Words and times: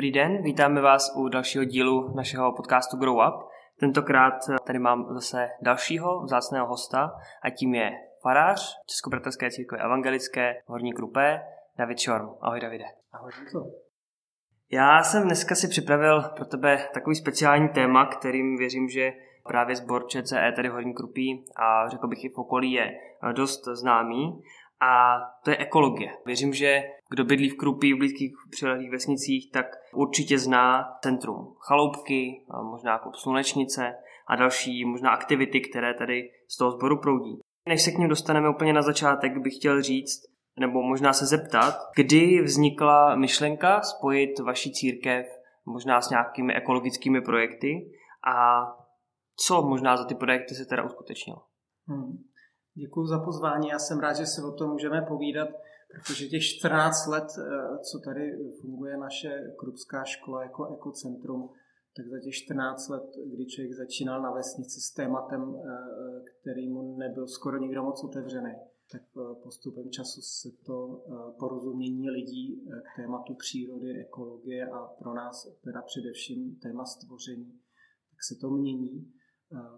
Dobrý 0.00 0.12
den, 0.12 0.42
vítáme 0.42 0.80
vás 0.80 1.12
u 1.16 1.28
dalšího 1.28 1.64
dílu 1.64 2.14
našeho 2.16 2.52
podcastu 2.52 2.96
Grow 2.96 3.16
Up. 3.16 3.48
Tentokrát 3.80 4.34
tady 4.66 4.78
mám 4.78 5.06
zase 5.14 5.48
dalšího 5.62 6.22
vzácného 6.22 6.66
hosta 6.66 7.12
a 7.42 7.50
tím 7.50 7.74
je 7.74 7.90
farář 8.22 8.76
Českobratrské 8.86 9.50
církve 9.50 9.78
evangelické 9.78 10.54
Horní 10.66 10.92
Krupé, 10.92 11.40
David 11.78 11.98
Šorm. 11.98 12.28
Ahoj 12.40 12.60
Davide. 12.60 12.84
Ahoj 13.12 13.32
Honzo. 13.36 13.70
Já 14.70 15.02
jsem 15.02 15.22
dneska 15.22 15.54
si 15.54 15.68
připravil 15.68 16.22
pro 16.36 16.44
tebe 16.44 16.88
takový 16.94 17.16
speciální 17.16 17.68
téma, 17.68 18.06
kterým 18.06 18.56
věřím, 18.56 18.88
že 18.88 19.12
právě 19.48 19.76
sbor 19.76 20.06
ČCE 20.06 20.52
tady 20.56 20.68
v 20.68 20.72
Horní 20.72 20.94
Krupí 20.94 21.44
a 21.56 21.88
řekl 21.88 22.08
bych 22.08 22.24
i 22.24 22.28
v 22.28 22.38
okolí 22.38 22.72
je 22.72 22.90
dost 23.32 23.64
známý 23.64 24.42
a 24.80 25.20
to 25.44 25.50
je 25.50 25.56
ekologie. 25.56 26.12
Věřím, 26.26 26.52
že 26.52 26.82
kdo 27.10 27.24
bydlí 27.24 27.48
v 27.48 27.56
Krupí, 27.56 27.94
v 27.94 27.98
blízkých 27.98 28.32
přilehlých 28.50 28.90
vesnicích, 28.90 29.52
tak 29.52 29.66
určitě 29.94 30.38
zná 30.38 30.84
centrum 31.02 31.54
chaloupky, 31.58 32.44
možná 32.62 32.92
jako 32.92 33.12
slunečnice 33.12 33.94
a 34.26 34.36
další 34.36 34.84
možná 34.84 35.10
aktivity, 35.10 35.60
které 35.60 35.94
tady 35.94 36.30
z 36.48 36.56
toho 36.56 36.70
sboru 36.70 37.00
proudí. 37.00 37.38
Než 37.68 37.82
se 37.82 37.90
k 37.90 37.98
ním 37.98 38.08
dostaneme 38.08 38.48
úplně 38.48 38.72
na 38.72 38.82
začátek, 38.82 39.38
bych 39.38 39.56
chtěl 39.56 39.82
říct, 39.82 40.22
nebo 40.58 40.82
možná 40.82 41.12
se 41.12 41.26
zeptat, 41.26 41.74
kdy 41.96 42.42
vznikla 42.42 43.16
myšlenka 43.16 43.80
spojit 43.80 44.38
vaši 44.38 44.72
církev 44.72 45.26
možná 45.66 46.00
s 46.00 46.10
nějakými 46.10 46.54
ekologickými 46.54 47.20
projekty 47.20 47.90
a 48.34 48.66
co 49.36 49.62
možná 49.62 49.96
za 49.96 50.04
ty 50.04 50.14
projekty 50.14 50.54
se 50.54 50.64
teda 50.64 50.82
uskutečnilo? 50.84 51.42
Hmm. 51.88 52.29
Děkuji 52.74 53.06
za 53.06 53.18
pozvání, 53.18 53.68
já 53.68 53.78
jsem 53.78 53.98
rád, 53.98 54.12
že 54.12 54.26
se 54.26 54.42
o 54.42 54.52
tom 54.52 54.70
můžeme 54.70 55.02
povídat, 55.02 55.48
protože 55.94 56.28
těch 56.28 56.42
14 56.42 57.06
let, 57.06 57.24
eh, 57.38 57.78
co 57.78 57.98
tady 57.98 58.52
funguje 58.60 58.96
naše 58.96 59.54
Krupská 59.58 60.04
škola 60.04 60.42
jako 60.42 60.74
ekocentrum, 60.74 61.50
tak 61.96 62.06
za 62.06 62.20
těch 62.20 62.34
14 62.34 62.88
let, 62.88 63.02
kdy 63.26 63.46
člověk 63.46 63.74
začínal 63.74 64.22
na 64.22 64.32
vesnici 64.32 64.80
s 64.80 64.94
tématem, 64.94 65.54
eh, 65.56 65.70
který 66.40 66.68
mu 66.68 66.96
nebyl 66.96 67.28
skoro 67.28 67.58
nikdo 67.58 67.82
moc 67.82 68.04
otevřený, 68.04 68.54
tak 68.92 69.02
eh, 69.02 69.34
postupem 69.42 69.90
času 69.90 70.20
se 70.22 70.48
to 70.66 71.04
porozumění 71.38 72.10
lidí 72.10 72.66
k 72.82 72.96
tématu 72.96 73.34
přírody, 73.34 74.00
ekologie 74.00 74.66
a 74.66 74.78
pro 74.78 75.14
nás 75.14 75.48
teda 75.64 75.82
především 75.82 76.56
téma 76.56 76.84
stvoření, 76.84 77.52
tak 78.10 78.24
se 78.28 78.34
to 78.40 78.50
mění 78.50 79.12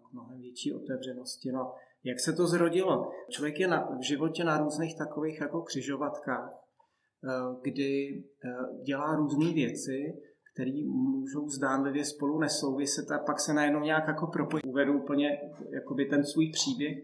k 0.03 0.13
mnohem 0.13 0.41
větší 0.41 0.73
otevřenosti. 0.73 1.53
No, 1.53 1.75
jak 2.05 2.21
se 2.21 2.33
to 2.33 2.47
zrodilo? 2.47 3.11
Člověk 3.31 3.61
je 3.61 3.69
na, 3.69 3.97
v 4.01 4.07
životě 4.07 4.45
na 4.45 4.59
různých 4.59 4.99
takových 4.99 5.41
jako 5.41 5.63
křižovatkách, 5.63 6.51
eh, 6.51 7.31
kdy 7.63 8.25
eh, 8.45 8.83
dělá 8.85 9.17
různé 9.17 9.53
věci, 9.53 10.23
které 10.55 10.83
můžou 10.87 11.49
zdánlivě 11.49 12.05
spolu 12.05 12.39
nesouviset 12.39 13.11
a 13.11 13.19
pak 13.19 13.41
se 13.41 13.55
najednou 13.55 13.81
nějak 13.81 14.09
jako 14.09 14.27
propojí. 14.27 14.63
Uvedu 14.63 15.03
úplně 15.03 15.41
jakoby 15.75 16.05
ten 16.05 16.25
svůj 16.25 16.51
příběh. 16.51 16.99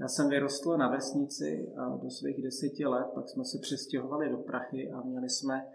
Já 0.00 0.08
jsem 0.08 0.28
vyrostl 0.28 0.76
na 0.76 0.90
vesnici 0.90 1.72
a 1.78 1.96
do 1.96 2.10
svých 2.10 2.42
deseti 2.42 2.86
let, 2.86 3.06
pak 3.14 3.28
jsme 3.28 3.44
se 3.44 3.58
přestěhovali 3.62 4.30
do 4.30 4.36
Prachy 4.36 4.90
a 4.90 5.02
měli 5.02 5.28
jsme 5.28 5.66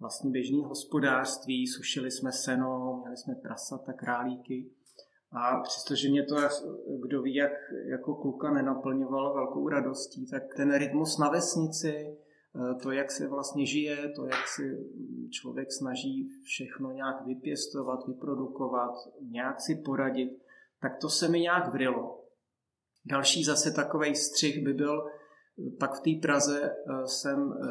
vlastně 0.00 0.30
běžný 0.30 0.64
hospodářství, 0.64 1.66
sušili 1.66 2.10
jsme 2.10 2.32
seno, 2.32 2.98
měli 3.00 3.16
jsme 3.16 3.34
prasata, 3.34 3.92
králíky. 3.92 4.70
A 5.32 5.60
přestože 5.60 6.08
mě 6.08 6.22
to, 6.22 6.36
kdo 7.02 7.22
ví, 7.22 7.34
jak 7.34 7.52
jako 7.90 8.14
kluka 8.14 8.50
nenaplňovalo 8.50 9.34
velkou 9.34 9.68
radostí, 9.68 10.26
tak 10.26 10.42
ten 10.56 10.78
rytmus 10.78 11.18
na 11.18 11.30
vesnici, 11.30 11.94
eh, 11.96 12.74
to, 12.82 12.90
jak 12.90 13.10
se 13.10 13.28
vlastně 13.28 13.66
žije, 13.66 14.12
to, 14.16 14.26
jak 14.26 14.48
si 14.48 14.78
člověk 15.30 15.72
snaží 15.72 16.28
všechno 16.44 16.90
nějak 16.90 17.26
vypěstovat, 17.26 18.06
vyprodukovat, 18.06 18.94
nějak 19.30 19.60
si 19.60 19.74
poradit, 19.74 20.42
tak 20.80 20.98
to 21.00 21.08
se 21.08 21.28
mi 21.28 21.40
nějak 21.40 21.72
vrilo. 21.72 22.24
Další 23.04 23.44
zase 23.44 23.70
takový 23.70 24.14
střih 24.14 24.64
by 24.64 24.72
byl, 24.72 25.06
pak 25.78 25.94
v 25.94 26.00
té 26.00 26.28
Praze 26.28 26.62
eh, 26.62 27.06
jsem 27.06 27.52
eh, 27.52 27.66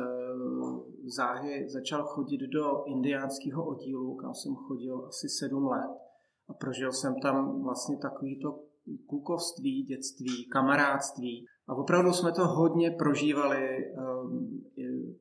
záhy 1.16 1.70
začal 1.70 2.04
chodit 2.04 2.42
do 2.48 2.84
indiánského 2.86 3.66
oddílu, 3.66 4.16
kam 4.16 4.34
jsem 4.34 4.56
chodil 4.56 5.06
asi 5.08 5.30
sedm 5.30 5.68
let 5.68 6.09
a 6.50 6.54
prožil 6.54 6.92
jsem 6.92 7.20
tam 7.20 7.64
vlastně 7.64 7.98
takový 7.98 8.40
to 8.40 8.64
klukovství, 9.08 9.84
dětství, 9.84 10.46
kamarádství. 10.46 11.46
A 11.68 11.76
opravdu 11.76 12.14
jsme 12.14 12.32
to 12.32 12.48
hodně 12.48 12.92
prožívali. 12.92 13.94
Ehm, 13.94 14.62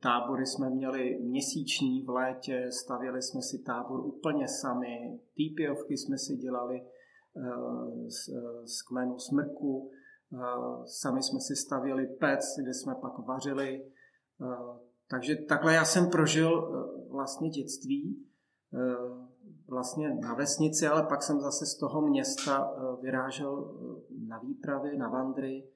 tábory 0.01 0.47
jsme 0.47 0.71
měli 0.71 1.19
měsíční 1.21 2.03
v 2.03 2.09
létě, 2.09 2.67
stavili 2.71 3.23
jsme 3.23 3.43
si 3.43 3.59
tábor 3.59 4.01
úplně 4.01 4.49
sami, 4.49 5.21
týpiovky 5.35 5.97
jsme 5.97 6.19
si 6.19 6.37
dělali 6.37 6.83
ehm, 7.37 8.11
z, 8.11 8.29
z 8.65 8.83
kmenu 8.83 9.19
smrku, 9.19 9.91
ehm, 10.33 10.87
sami 10.87 11.23
jsme 11.23 11.41
si 11.41 11.57
stavili 11.57 12.07
pec, 12.07 12.41
kde 12.63 12.75
jsme 12.75 12.95
pak 12.95 13.19
vařili. 13.19 13.85
Takže 15.11 15.37
takhle 15.37 15.75
já 15.75 15.85
jsem 15.85 16.11
prožil 16.11 16.51
vlastně 17.11 17.51
dětství 17.51 18.27
vlastně 19.69 20.15
na 20.15 20.35
vesnici, 20.35 20.87
ale 20.87 21.03
pak 21.03 21.23
jsem 21.23 21.41
zase 21.41 21.67
z 21.67 21.79
toho 21.79 22.01
města 22.01 22.71
eh, 22.71 23.03
vyrážel 23.03 23.71
eh, 23.71 24.27
na 24.29 24.39
výpravy, 24.39 24.97
na 24.97 25.09
vandry. 25.09 25.69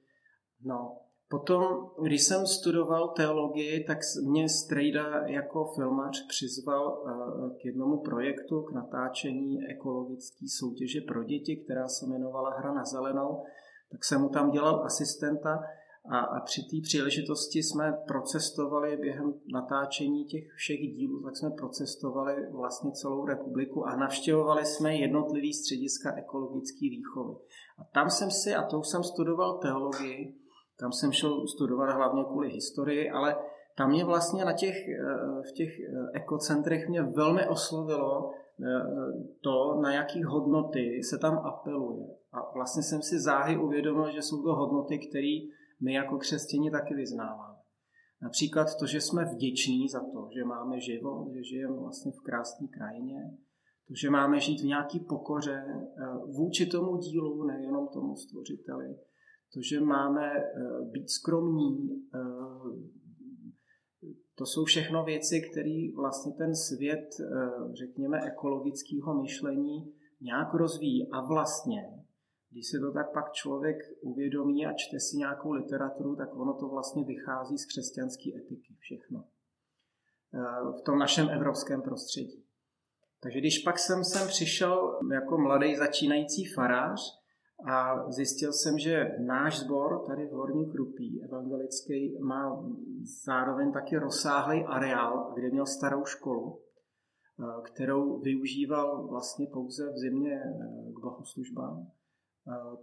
No, 0.61 0.97
potom, 1.29 1.89
když 2.03 2.23
jsem 2.23 2.47
studoval 2.47 3.07
teologii, 3.07 3.83
tak 3.83 3.97
mě 4.25 4.49
Strejda 4.49 5.27
jako 5.27 5.71
filmař 5.75 6.27
přizval 6.27 7.03
eh, 7.07 7.55
k 7.61 7.65
jednomu 7.65 8.01
projektu, 8.01 8.61
k 8.61 8.71
natáčení 8.71 9.57
ekologické 9.69 10.45
soutěže 10.59 11.01
pro 11.01 11.23
děti, 11.23 11.63
která 11.65 11.87
se 11.87 12.05
jmenovala 12.05 12.57
Hra 12.57 12.73
na 12.73 12.85
zelenou, 12.85 13.43
tak 13.91 14.05
jsem 14.05 14.21
mu 14.21 14.29
tam 14.29 14.51
dělal 14.51 14.85
asistenta 14.85 15.63
a, 16.09 16.19
a 16.19 16.39
při 16.39 16.61
té 16.61 16.77
příležitosti 16.83 17.63
jsme 17.63 17.93
procestovali 18.07 18.97
během 18.97 19.33
natáčení 19.53 20.25
těch 20.25 20.43
všech 20.55 20.79
dílů, 20.79 21.23
tak 21.23 21.37
jsme 21.37 21.49
procestovali 21.49 22.35
vlastně 22.51 22.91
celou 22.91 23.25
republiku 23.25 23.85
a 23.85 23.95
navštěvovali 23.95 24.65
jsme 24.65 24.95
jednotlivý 24.95 25.53
střediska 25.53 26.15
ekologické 26.15 26.81
výchovy. 26.81 27.35
A 27.79 27.83
tam 27.93 28.09
jsem 28.09 28.31
si, 28.31 28.55
a 28.55 28.63
to 28.63 28.79
už 28.79 28.87
jsem 28.87 29.03
studoval 29.03 29.57
teologii, 29.57 30.35
tam 30.79 30.91
jsem 30.91 31.11
šel 31.11 31.47
studovat 31.47 31.95
hlavně 31.95 32.23
kvůli 32.23 32.49
historii, 32.49 33.09
ale 33.09 33.35
tam 33.77 33.89
mě 33.89 34.05
vlastně 34.05 34.45
na 34.45 34.53
těch, 34.53 34.75
v 35.49 35.51
těch 35.51 35.69
ekocentrech 36.13 36.89
mě 36.89 37.01
velmi 37.01 37.47
oslovilo 37.47 38.31
eh, 38.31 38.65
to, 39.41 39.79
na 39.81 39.93
jaký 39.93 40.23
hodnoty 40.23 41.03
se 41.03 41.17
tam 41.17 41.37
apeluje. 41.37 42.07
A 42.33 42.53
vlastně 42.53 42.83
jsem 42.83 43.01
si 43.01 43.19
záhy 43.19 43.57
uvědomil, 43.57 44.11
že 44.11 44.21
jsou 44.21 44.43
to 44.43 44.55
hodnoty, 44.55 44.99
které 44.99 45.39
my 45.83 45.93
jako 45.93 46.17
křesťani 46.17 46.71
taky 46.71 46.95
vyznáváme. 46.95 47.57
Například 48.21 48.67
to, 48.79 48.85
že 48.85 49.01
jsme 49.01 49.25
vděční 49.25 49.89
za 49.89 49.99
to, 49.99 50.29
že 50.35 50.43
máme 50.43 50.79
život, 50.79 51.31
že 51.33 51.43
žijeme 51.43 51.75
vlastně 51.75 52.11
v 52.11 52.23
krásné 52.25 52.67
krajině, 52.67 53.37
to, 53.87 53.93
že 54.01 54.09
máme 54.09 54.39
žít 54.39 54.61
v 54.61 54.65
nějaký 54.65 54.99
pokoře 54.99 55.65
eh, 55.67 56.05
vůči 56.37 56.65
tomu 56.65 56.97
dílu, 56.97 57.43
nejenom 57.43 57.87
tomu 57.87 58.15
stvořiteli, 58.15 58.95
to, 59.53 59.59
že 59.69 59.81
máme 59.81 60.31
eh, 60.33 60.41
být 60.91 61.09
skromní, 61.09 61.89
eh, 62.15 62.19
to 64.35 64.45
jsou 64.45 64.63
všechno 64.63 65.03
věci, 65.03 65.41
které 65.51 65.87
vlastně 65.95 66.33
ten 66.37 66.55
svět, 66.55 67.09
řekněme, 67.73 68.21
ekologického 68.21 69.21
myšlení 69.21 69.93
nějak 70.21 70.53
rozvíjí. 70.53 71.11
A 71.11 71.21
vlastně 71.27 72.02
když 72.53 72.67
si 72.67 72.79
to 72.79 72.91
tak 72.91 73.13
pak 73.13 73.31
člověk 73.31 73.77
uvědomí 74.01 74.65
a 74.65 74.73
čte 74.73 74.99
si 74.99 75.17
nějakou 75.17 75.51
literaturu, 75.51 76.15
tak 76.15 76.35
ono 76.35 76.53
to 76.53 76.67
vlastně 76.67 77.03
vychází 77.03 77.57
z 77.57 77.65
křesťanské 77.65 78.29
etiky 78.37 78.75
všechno. 78.79 79.25
Eh, 80.33 80.79
v 80.79 80.81
tom 80.81 80.99
našem 80.99 81.29
evropském 81.29 81.81
prostředí. 81.81 82.45
Takže 83.23 83.39
když 83.39 83.59
pak 83.59 83.79
jsem 83.79 84.03
sem 84.03 84.27
přišel 84.27 84.99
jako 85.13 85.37
mladý 85.37 85.75
začínající 85.75 86.45
farář 86.45 87.01
a 87.65 88.11
zjistil 88.11 88.53
jsem, 88.53 88.79
že 88.79 89.15
náš 89.19 89.59
sbor 89.59 90.05
tady 90.07 90.27
v 90.27 90.31
Horní 90.31 90.71
Krupí 90.71 91.23
evangelický 91.23 92.17
má 92.19 92.65
zároveň 93.25 93.71
taky 93.71 93.97
rozsáhlý 93.97 94.63
areál, 94.63 95.31
kde 95.35 95.49
měl 95.49 95.65
starou 95.65 96.05
školu, 96.05 96.59
eh, 97.39 97.61
kterou 97.63 98.19
využíval 98.19 99.07
vlastně 99.07 99.47
pouze 99.53 99.91
v 99.91 99.97
zimě 99.97 100.41
eh, 100.45 100.91
k 100.93 100.99
bohoslužbám 100.99 101.91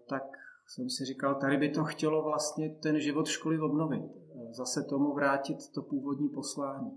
tak 0.09 0.23
jsem 0.67 0.91
si 0.91 1.05
říkal, 1.05 1.35
tady 1.35 1.57
by 1.57 1.69
to 1.69 1.85
chtělo 1.85 2.23
vlastně 2.23 2.75
ten 2.83 3.01
život 3.01 3.27
školy 3.27 3.61
obnovit, 3.61 4.03
eh, 4.05 4.55
zase 4.55 4.83
tomu 4.83 5.15
vrátit 5.15 5.57
to 5.75 5.83
původní 5.83 6.29
poslání. 6.29 6.91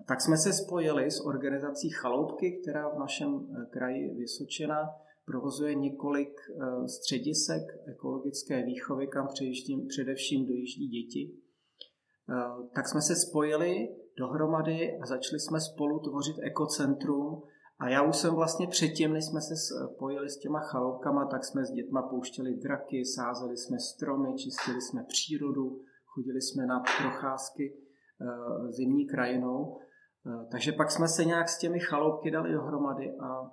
A 0.00 0.04
tak 0.04 0.20
jsme 0.20 0.36
se 0.36 0.52
spojili 0.52 1.10
s 1.10 1.20
organizací 1.20 1.90
Chaloupky, 1.90 2.60
která 2.62 2.88
v 2.88 2.98
našem 2.98 3.28
eh, 3.28 3.66
kraji 3.70 4.14
Vysočina 4.14 4.90
provozuje 5.26 5.74
několik 5.74 6.32
středisek 6.86 7.62
ekologické 7.86 8.62
výchovy, 8.62 9.06
kam 9.06 9.28
především 9.88 10.46
dojíždí 10.46 10.88
děti. 10.88 11.34
Tak 12.74 12.88
jsme 12.88 13.02
se 13.02 13.16
spojili, 13.16 13.88
dohromady 14.18 14.98
a 14.98 15.06
začali 15.06 15.40
jsme 15.40 15.60
spolu 15.60 15.98
tvořit 15.98 16.36
ekocentrum. 16.42 17.42
A 17.80 17.88
já 17.88 18.02
už 18.02 18.16
jsem 18.16 18.34
vlastně 18.34 18.66
předtím, 18.66 19.12
než 19.12 19.24
jsme 19.24 19.40
se 19.40 19.54
spojili 19.56 20.30
s 20.30 20.38
těma 20.38 20.60
chaloupkama, 20.60 21.26
tak 21.26 21.44
jsme 21.44 21.64
s 21.64 21.70
dětma 21.70 22.02
pouštěli 22.02 22.54
draky, 22.54 23.04
sázeli 23.04 23.56
jsme 23.56 23.78
stromy, 23.78 24.34
čistili 24.34 24.80
jsme 24.80 25.04
přírodu, 25.08 25.80
chodili 26.04 26.42
jsme 26.42 26.66
na 26.66 26.82
procházky 27.00 27.74
eh, 27.74 28.72
zimní 28.72 29.06
krajinou. 29.06 29.78
Eh, 30.26 30.46
takže 30.50 30.72
pak 30.72 30.90
jsme 30.90 31.08
se 31.08 31.24
nějak 31.24 31.48
s 31.48 31.58
těmi 31.58 31.80
chaloupky 31.80 32.30
dali 32.30 32.52
dohromady 32.52 33.16
a 33.18 33.50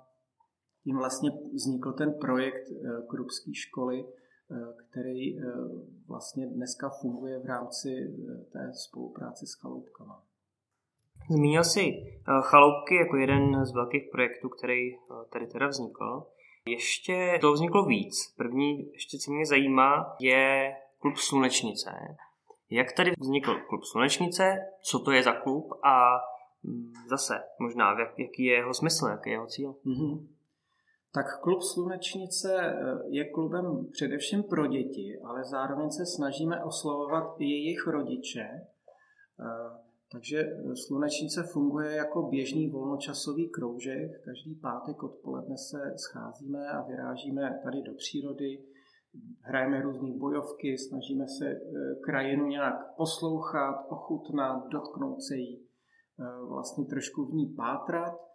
tím 0.84 0.96
vlastně 0.96 1.30
vznikl 1.54 1.92
ten 1.92 2.14
projekt 2.20 2.70
eh, 2.70 3.02
Krupské 3.08 3.54
školy, 3.54 4.06
který 4.90 5.38
vlastně 6.08 6.46
dneska 6.46 6.88
funguje 6.88 7.38
v 7.38 7.46
rámci 7.46 8.16
té 8.52 8.72
spolupráce 8.74 9.46
s 9.46 9.54
chaloupkama. 9.54 10.25
Zmínil 11.30 11.64
jsi 11.64 11.92
chaloupky 12.42 12.94
jako 12.94 13.16
jeden 13.16 13.66
z 13.66 13.74
velkých 13.74 14.02
projektů, 14.12 14.48
který 14.48 14.96
tady 15.32 15.46
teda 15.46 15.66
vznikl. 15.66 16.22
Ještě 16.68 17.38
to 17.40 17.52
vzniklo 17.52 17.84
víc. 17.84 18.34
První, 18.36 18.92
ještě 18.92 19.18
co 19.18 19.32
mě 19.32 19.46
zajímá, 19.46 20.16
je 20.20 20.72
klub 20.98 21.16
Slunečnice. 21.16 21.90
Jak 22.70 22.92
tady 22.92 23.12
vznikl 23.18 23.54
klub 23.68 23.84
Slunečnice, 23.84 24.58
co 24.82 24.98
to 24.98 25.10
je 25.10 25.22
za 25.22 25.32
klub 25.32 25.72
a 25.84 26.18
mm, 26.62 26.92
zase 27.08 27.34
možná, 27.60 28.00
jak, 28.00 28.18
jaký 28.18 28.44
je 28.44 28.54
jeho 28.54 28.74
smysl, 28.74 29.06
jaký 29.06 29.30
je 29.30 29.34
jeho 29.34 29.46
cíl? 29.46 29.72
Mm-hmm. 29.72 30.26
Tak 31.14 31.40
klub 31.40 31.62
Slunečnice 31.62 32.56
eh, 32.60 32.74
je 33.08 33.30
klubem 33.30 33.86
především 33.92 34.42
pro 34.42 34.66
děti, 34.66 35.18
ale 35.24 35.44
zároveň 35.44 35.90
se 35.90 36.06
snažíme 36.06 36.64
oslovovat 36.64 37.34
i 37.38 37.44
jejich 37.44 37.86
rodiče. 37.86 38.48
Eh, 40.06 40.12
takže 40.12 40.44
Slunečnice 40.86 41.42
funguje 41.42 41.92
jako 41.92 42.22
běžný 42.22 42.70
volnočasový 42.70 43.48
kroužek. 43.48 44.24
Každý 44.24 44.54
pátek 44.54 45.02
odpoledne 45.02 45.56
se 45.56 45.94
scházíme 45.96 46.68
a 46.68 46.82
vyrážíme 46.82 47.60
tady 47.64 47.82
do 47.82 47.94
přírody, 47.94 48.64
hrajeme 49.40 49.82
různé 49.82 50.12
bojovky, 50.18 50.78
snažíme 50.78 51.24
se 51.28 51.46
e, 51.46 51.60
krajinu 52.04 52.46
nějak 52.46 52.96
poslouchat, 52.96 53.86
ochutnat, 53.88 54.68
dotknout 54.68 55.22
se 55.22 55.36
jí, 55.36 55.56
e, 55.56 56.46
vlastně 56.48 56.84
trošku 56.84 57.24
v 57.24 57.34
ní 57.34 57.46
pátrat, 57.46 58.26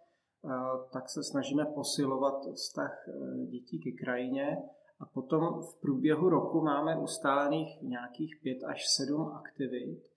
tak 0.92 1.10
se 1.10 1.22
snažíme 1.22 1.64
posilovat 1.64 2.34
vztah 2.54 3.08
dětí 3.50 3.80
ke 3.80 4.04
krajině. 4.04 4.58
A 5.00 5.06
potom 5.06 5.62
v 5.62 5.80
průběhu 5.80 6.28
roku 6.28 6.60
máme 6.60 6.98
ustálených 6.98 7.82
nějakých 7.82 8.38
pět 8.42 8.58
až 8.64 8.88
sedm 8.88 9.22
aktivit, 9.22 10.11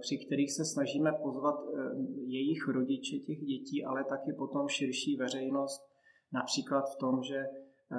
při 0.00 0.18
kterých 0.26 0.52
se 0.52 0.64
snažíme 0.64 1.12
pozvat 1.22 1.54
jejich 2.26 2.68
rodiče 2.68 3.16
těch 3.16 3.38
dětí, 3.38 3.84
ale 3.84 4.04
taky 4.04 4.32
potom 4.32 4.68
širší 4.68 5.16
veřejnost, 5.16 5.80
například 6.32 6.84
v 6.94 6.96
tom, 6.96 7.22
že 7.22 7.46
Eh, 7.92 7.96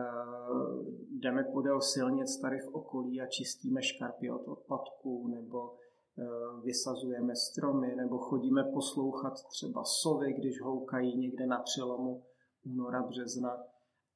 jdeme 1.09 1.43
podél 1.43 1.81
silnic 1.81 2.37
tady 2.41 2.59
v 2.59 2.75
okolí 2.75 3.21
a 3.21 3.27
čistíme 3.27 3.81
škarpy 3.81 4.31
od 4.31 4.47
odpadků, 4.47 5.27
nebo 5.27 5.73
eh, 5.73 6.61
vysazujeme 6.63 7.35
stromy, 7.35 7.95
nebo 7.95 8.17
chodíme 8.17 8.63
poslouchat 8.63 9.33
třeba 9.49 9.83
sovy, 9.83 10.33
když 10.33 10.61
houkají 10.61 11.17
někde 11.17 11.47
na 11.47 11.59
přelomu 11.59 12.23
února, 12.65 13.03
března. 13.03 13.57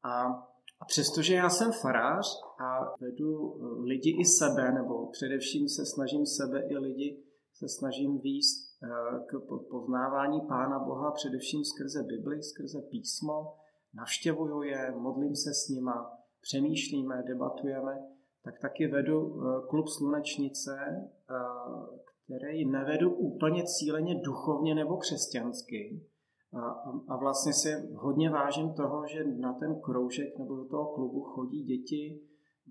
A, 0.04 0.26
a 0.80 0.86
přestože 0.88 1.36
já 1.36 1.50
jsem 1.50 1.72
farář 1.72 2.28
a 2.60 2.96
vedu 3.02 3.56
eh, 3.56 3.82
lidi 3.82 4.18
i 4.20 4.26
sebe, 4.26 4.72
nebo 4.72 5.08
především 5.08 5.70
se 5.70 5.86
snažím 5.86 6.26
sebe 6.26 6.68
i 6.70 6.78
lidi, 6.78 7.24
se 7.62 7.70
snažím 7.70 8.20
výst 8.20 8.72
k 9.28 9.40
poznávání 9.70 10.42
Pána 10.42 10.80
Boha 10.80 11.12
především 11.12 11.64
skrze 11.66 12.04
Bibli, 12.04 12.44
skrze 12.44 12.82
písmo, 12.82 13.54
navštěvuju 13.94 14.62
je, 14.62 14.94
modlím 14.98 15.36
se 15.36 15.54
s 15.54 15.70
nima, 15.70 16.12
přemýšlíme, 16.42 17.24
debatujeme, 17.28 18.00
tak 18.44 18.60
taky 18.62 18.88
vedu 18.88 19.20
eh, 19.20 19.68
klub 19.70 19.88
Slunečnice, 19.88 20.78
eh, 20.82 21.34
který 22.26 22.66
nevedu 22.66 23.14
úplně 23.14 23.64
cíleně 23.64 24.22
duchovně 24.22 24.76
nebo 24.76 24.98
křesťansky. 24.98 26.06
A, 26.54 26.60
a 27.08 27.18
vlastně 27.18 27.54
si 27.54 27.70
hodně 27.94 28.30
vážím 28.30 28.74
toho, 28.74 29.08
že 29.08 29.24
na 29.24 29.54
ten 29.54 29.82
kroužek 29.82 30.38
nebo 30.38 30.56
do 30.56 30.66
toho 30.66 30.86
klubu 30.96 31.22
chodí 31.22 31.64
děti 31.64 32.22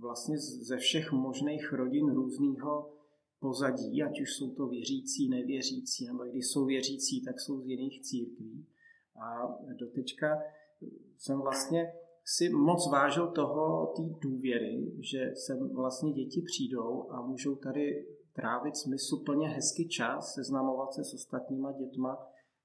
vlastně 0.01 0.39
ze 0.39 0.77
všech 0.77 1.13
možných 1.13 1.73
rodin 1.73 2.15
různého 2.15 3.00
pozadí, 3.41 4.03
ať 4.03 4.21
už 4.21 4.35
jsou 4.35 4.51
to 4.55 4.67
věřící, 4.67 5.29
nevěřící, 5.29 6.07
nebo 6.07 6.25
když 6.25 6.47
jsou 6.47 6.65
věřící, 6.65 7.25
tak 7.25 7.41
jsou 7.41 7.61
z 7.61 7.67
jiných 7.67 8.03
církví. 8.03 8.67
A 9.23 9.59
dotečka 9.79 10.39
jsem 11.19 11.41
vlastně 11.41 11.93
si 12.25 12.49
moc 12.49 12.91
vážil 12.91 13.29
toho, 13.29 13.93
té 13.97 14.03
důvěry, 14.21 14.93
že 14.99 15.33
sem 15.35 15.69
vlastně 15.69 16.13
děti 16.13 16.43
přijdou 16.43 17.11
a 17.11 17.23
můžou 17.23 17.57
tady 17.57 18.07
trávit 18.33 18.77
smysluplně 18.77 19.49
hezký 19.49 19.89
čas, 19.89 20.35
seznamovat 20.35 20.95
se 20.95 21.05
s 21.05 21.15
ostatníma 21.15 21.73
dětma, 21.73 22.19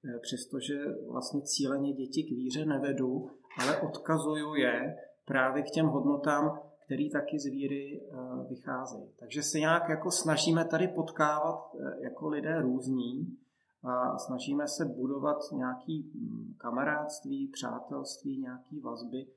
eh, 0.06 0.20
přestože 0.20 0.76
vlastně 1.08 1.42
cíleně 1.42 1.94
děti 1.94 2.24
k 2.24 2.30
víře 2.30 2.66
nevedu, 2.66 3.30
ale 3.58 3.82
odkazuju 3.82 4.56
je 4.56 4.96
právě 5.26 5.64
k 5.64 5.70
těm 5.70 5.86
hodnotám, 5.86 6.60
který 6.86 7.10
taky 7.10 7.40
z 7.40 7.46
víry 7.46 8.02
eh, 8.02 8.16
vycházejí. 8.50 9.10
Takže 9.20 9.44
se 9.44 9.60
nějak 9.60 9.90
jako 9.90 10.12
snažíme 10.12 10.66
tady 10.66 10.88
potkávat 10.88 11.76
eh, 11.80 12.04
jako 12.04 12.30
lidé 12.30 12.62
různí, 12.62 13.38
a 13.86 14.18
snažíme 14.18 14.68
se 14.68 14.86
budovat 14.86 15.38
nějaký 15.54 16.12
mm, 16.16 16.56
kamarádství, 16.58 17.48
přátelství, 17.48 18.42
nějaký 18.42 18.80
vazby. 18.80 19.28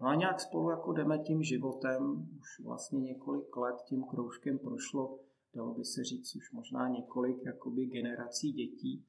No 0.00 0.06
a 0.06 0.14
nějak 0.14 0.40
spolu 0.40 0.70
jako 0.70 0.92
jdeme 0.92 1.18
tím 1.18 1.42
životem, 1.42 2.28
už 2.40 2.64
vlastně 2.64 3.00
několik 3.00 3.56
let 3.56 3.76
tím 3.88 4.04
kroužkem 4.04 4.58
prošlo, 4.58 5.18
dalo 5.54 5.74
by 5.74 5.84
se 5.84 6.04
říct, 6.04 6.36
už 6.36 6.52
možná 6.52 6.88
několik 6.88 7.36
jakoby 7.44 7.86
generací 7.86 8.52
dětí. 8.52 9.04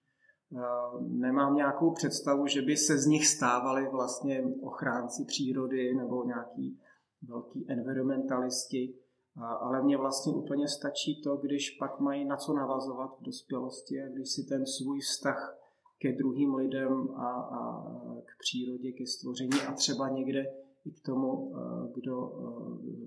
Nemám 1.00 1.56
nějakou 1.56 1.92
představu, 1.92 2.48
že 2.48 2.62
by 2.62 2.78
se 2.78 2.98
z 2.98 3.06
nich 3.06 3.28
stávali 3.28 3.90
vlastně 3.90 4.44
ochránci 4.62 5.26
přírody 5.26 5.96
nebo 5.96 6.24
nějaký 6.24 6.80
velký 7.22 7.66
environmentalisti 7.69 9.00
ale 9.44 9.84
mně 9.84 9.98
vlastně 9.98 10.34
úplně 10.34 10.68
stačí 10.68 11.22
to, 11.22 11.38
když 11.38 11.72
pak 11.72 12.00
mají 12.00 12.25
na 12.25 12.38
co 12.38 12.53
navazovat 12.53 13.20
v 13.20 13.24
dospělosti 13.24 14.01
a 14.01 14.08
když 14.08 14.30
si 14.30 14.44
ten 14.50 14.65
svůj 14.65 15.00
vztah 15.00 15.58
ke 16.00 16.12
druhým 16.12 16.56
lidem 16.56 17.10
a, 17.15 17.30
a 17.30 17.84
k 18.25 18.39
přírodě, 18.39 18.91
ke 18.91 19.06
stvoření 19.06 19.62
a 19.70 19.74
třeba 19.74 20.10
někde 20.10 20.46
i 20.86 20.91
k 20.91 21.06
tomu, 21.06 21.53
kdo 21.94 22.32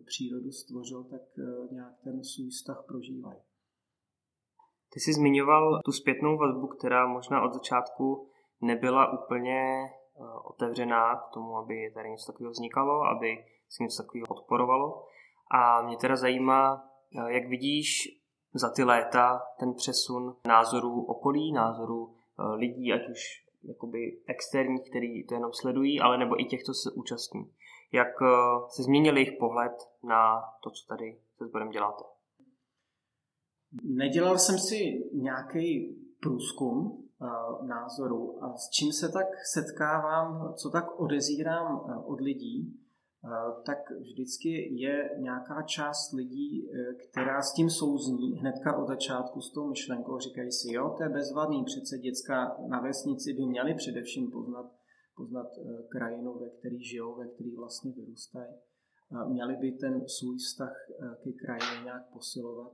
přírodu 0.07 0.51
stvořil, 0.51 1.05
tak 1.05 1.23
nějak 1.73 1.95
ten 2.05 2.25
svůj 2.25 2.49
vztah 2.51 2.85
prožívají. 2.89 3.41
Ty 4.93 5.01
jsi 5.01 5.13
zmiňoval 5.13 5.81
tu 5.85 5.93
zpětnou 5.93 6.39
vazbu, 6.39 6.67
která 6.67 7.07
možná 7.07 7.43
od 7.43 7.55
začátku 7.55 8.29
nebyla 8.61 9.23
úplně 9.23 9.89
otevřená 10.45 11.17
k 11.17 11.35
tomu, 11.35 11.57
aby 11.57 11.75
tady 11.95 12.11
něco 12.11 12.33
takového 12.33 12.51
vznikalo, 12.51 13.03
aby 13.03 13.37
se 13.71 13.83
něco 13.83 14.03
takového 14.03 14.27
odporovalo. 14.31 15.07
A 15.51 15.83
mě 15.83 15.97
teda 15.97 16.17
zajímá, 16.17 16.91
eh, 17.19 17.33
jak 17.33 17.49
vidíš 17.49 18.21
za 18.55 18.71
ty 18.71 18.85
léta 18.85 19.43
ten 19.61 19.75
přesun 19.75 20.37
názorů 20.47 21.05
okolí, 21.05 21.53
názorů 21.53 22.15
eh, 22.15 22.43
lidí, 22.55 22.93
ať 22.93 23.01
už 23.11 23.21
jakoby 23.63 24.21
externích, 24.27 24.91
který 24.91 25.27
to 25.27 25.35
jenom 25.35 25.53
sledují, 25.53 26.01
ale 26.01 26.19
nebo 26.19 26.41
i 26.41 26.45
těch, 26.45 26.63
co 26.63 26.75
se 26.75 26.91
účastní. 26.91 27.53
Jak 27.93 28.23
eh, 28.23 28.27
se 28.69 28.83
změnil 28.83 29.17
jejich 29.17 29.39
pohled 29.39 29.73
na 30.03 30.43
to, 30.63 30.71
co 30.71 30.87
tady 30.89 31.19
se 31.39 31.47
sborem 31.47 31.71
děláte? 31.71 32.05
Nedělal 33.83 34.39
jsem 34.39 34.59
si 34.59 35.11
nějaký 35.13 35.97
průzkum 36.21 37.09
názoru 37.67 38.45
a 38.45 38.57
s 38.57 38.71
čím 38.71 38.93
se 38.93 39.09
tak 39.09 39.27
setkávám, 39.53 40.55
co 40.55 40.71
tak 40.71 41.01
odezírám 41.01 41.81
od 42.07 42.21
lidí, 42.21 42.81
tak 43.67 43.91
vždycky 43.91 44.75
je 44.75 45.11
nějaká 45.19 45.63
část 45.63 46.13
lidí, 46.13 46.71
e, 46.71 46.95
která 46.95 47.43
s 47.43 47.55
tím 47.55 47.71
souzní 47.71 48.39
hnedka 48.39 48.77
od 48.77 48.87
začátku 48.87 49.41
s 49.41 49.53
tou 49.53 49.69
myšlenkou. 49.69 50.19
Říkají 50.19 50.53
si, 50.53 50.73
jo, 50.73 50.95
to 50.97 51.03
je 51.03 51.09
bezvadný, 51.09 51.65
přece 51.65 51.99
děcka 51.99 52.57
na 52.69 52.81
vesnici 52.81 53.33
by 53.33 53.47
měli 53.47 53.75
především 53.75 54.31
poznat, 54.31 54.73
poznat 55.17 55.47
e, 55.59 55.83
krajinu, 55.89 56.39
ve 56.39 56.51
které 56.51 56.79
žijou, 56.79 57.17
ve 57.17 57.29
které 57.29 57.51
vlastně 57.57 57.93
vyrůstají. 57.93 58.55
Měli 59.29 59.57
by 59.57 59.73
ten 59.73 60.09
svůj 60.09 60.37
vztah 60.39 60.73
ke 61.23 61.33
krajině 61.33 61.85
nějak 61.85 62.13
posilovat. 62.13 62.73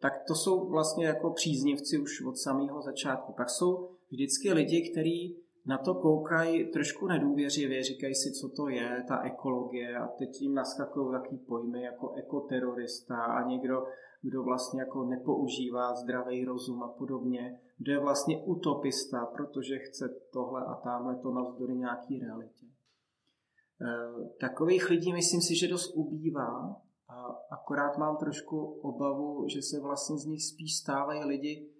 Tak 0.00 0.12
to 0.28 0.34
jsou 0.34 0.68
vlastně 0.68 1.06
jako 1.06 1.30
příznivci 1.30 1.98
už 1.98 2.22
od 2.22 2.38
samého 2.38 2.82
začátku. 2.82 3.32
Pak 3.32 3.50
jsou 3.50 3.96
vždycky 4.10 4.52
lidi, 4.52 4.90
kteří 4.90 5.42
na 5.66 5.78
to 5.78 5.94
koukají 5.94 6.70
trošku 6.70 7.06
nedůvěřivě, 7.06 7.82
říkají 7.82 8.14
si, 8.14 8.32
co 8.32 8.48
to 8.48 8.68
je, 8.68 9.04
ta 9.08 9.22
ekologie 9.22 9.96
a 9.96 10.06
teď 10.06 10.40
jim 10.40 10.54
naskakují 10.54 11.12
takový 11.12 11.38
pojmy 11.38 11.82
jako 11.82 12.12
ekoterorista 12.12 13.16
a 13.16 13.48
někdo, 13.48 13.86
kdo 14.22 14.42
vlastně 14.42 14.80
jako 14.80 15.04
nepoužívá 15.04 15.94
zdravý 15.94 16.44
rozum 16.44 16.82
a 16.82 16.88
podobně, 16.88 17.60
kdo 17.78 17.92
je 17.92 17.98
vlastně 17.98 18.42
utopista, 18.44 19.26
protože 19.26 19.78
chce 19.78 20.08
tohle 20.32 20.64
a 20.64 20.74
tamhle 20.74 21.16
to 21.16 21.30
navzdory 21.30 21.76
nějaký 21.76 22.18
realitě. 22.18 22.66
E, 22.66 24.28
takových 24.40 24.90
lidí 24.90 25.12
myslím 25.12 25.40
si, 25.40 25.56
že 25.56 25.68
dost 25.68 25.92
ubývá 25.94 26.76
a 27.08 27.38
akorát 27.50 27.98
mám 27.98 28.16
trošku 28.16 28.64
obavu, 28.64 29.48
že 29.48 29.62
se 29.62 29.80
vlastně 29.80 30.18
z 30.18 30.26
nich 30.26 30.44
spíš 30.44 30.76
stávají 30.76 31.24
lidi, 31.24 31.70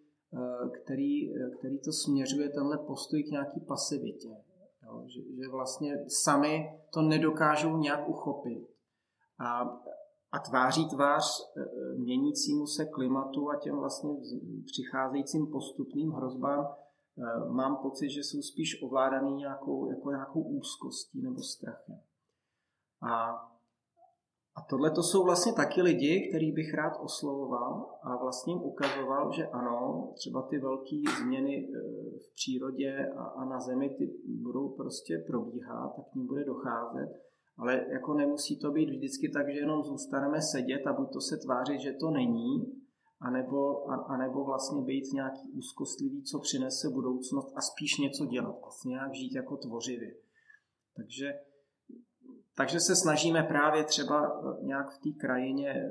který, 0.82 1.32
který 1.58 1.78
to 1.78 1.92
směřuje 1.92 2.49
tenhle 2.49 2.78
postoj 2.78 3.22
k 3.22 3.30
nějaký 3.30 3.60
pasivitě. 3.60 4.28
Jo, 4.84 5.04
že, 5.06 5.20
že 5.20 5.50
vlastně 5.50 6.04
sami 6.08 6.80
to 6.92 7.02
nedokážou 7.02 7.76
nějak 7.76 8.08
uchopit. 8.08 8.68
A 9.38 9.80
a 10.32 10.38
tváří 10.38 10.88
tvář 10.88 11.25
e, 11.40 11.60
měnícímu 11.99 12.66
se 12.66 12.84
klimatu 12.84 13.50
a 13.50 13.56
těm 13.56 13.76
vlastně 13.76 14.10
přicházejícím 14.66 15.46
postupným 15.46 16.10
hrozbám 16.10 16.66
mám 17.49 17.76
pocit, 17.76 18.10
že 18.10 18.20
jsou 18.20 18.42
spíš 18.42 18.82
ovládaný 18.82 19.34
nějakou, 19.34 19.90
jako 19.90 20.10
nějakou 20.10 20.42
úzkostí 20.42 21.22
nebo 21.22 21.42
strachem. 21.42 22.00
A, 23.02 23.32
a 24.61 24.67
tohle 24.71 24.90
to 24.90 25.02
jsou 25.02 25.25
vlastně 25.25 25.52
taky 25.52 25.83
lidi, 25.83 26.29
který 26.29 26.52
bych 26.52 26.75
rád 26.75 26.93
oslovoval 27.00 27.87
a 28.02 28.17
vlastně 28.17 28.52
jim 28.52 28.62
ukazoval, 28.62 29.33
že 29.33 29.47
ano, 29.47 30.12
třeba 30.14 30.43
ty 30.43 30.59
velké 30.59 30.97
změny 31.21 31.55
e, 31.57 31.69
v 32.19 32.35
přírodě 32.35 33.09
a, 33.17 33.23
a 33.23 33.45
na 33.45 33.61
zemi 33.61 33.95
ty 33.99 34.11
budou 34.43 34.69
prostě 34.69 35.25
probíhat, 35.26 35.97
tak 35.97 36.05
k 36.12 36.14
ním 36.14 36.26
bude 36.26 36.45
docházet 36.45 37.31
ale 37.61 37.87
jako 37.93 38.14
nemusí 38.14 38.59
to 38.59 38.71
být 38.71 38.90
vždycky 38.90 39.29
tak, 39.29 39.49
že 39.52 39.59
jenom 39.59 39.83
zůstaneme 39.83 40.43
sedět 40.43 40.87
a 40.87 40.93
buď 40.93 41.12
to 41.12 41.21
se 41.21 41.37
tvářit, 41.37 41.81
že 41.81 41.93
to 41.93 42.11
není, 42.11 42.81
anebo, 43.21 43.90
a, 43.90 43.95
anebo 43.95 44.45
vlastně 44.45 44.83
být 44.83 45.12
nějaký 45.12 45.50
úzkostlivý, 45.52 46.23
co 46.23 46.38
přinese 46.38 46.88
budoucnost 46.90 47.52
a 47.57 47.61
spíš 47.61 47.99
něco 47.99 48.26
dělat, 48.26 48.61
vlastně 48.61 48.88
nějak 48.88 49.14
žít 49.14 49.35
jako 49.35 49.57
tvořivě. 49.57 50.14
Takže, 50.97 51.33
takže 52.61 52.81
se 52.81 52.97
snažíme 52.97 53.43
právě 53.43 53.85
třeba 53.85 54.19
eh, 54.23 54.64
nějak 54.64 54.90
v 54.90 54.99
té 54.99 55.11
krajině 55.21 55.69
eh, 55.69 55.90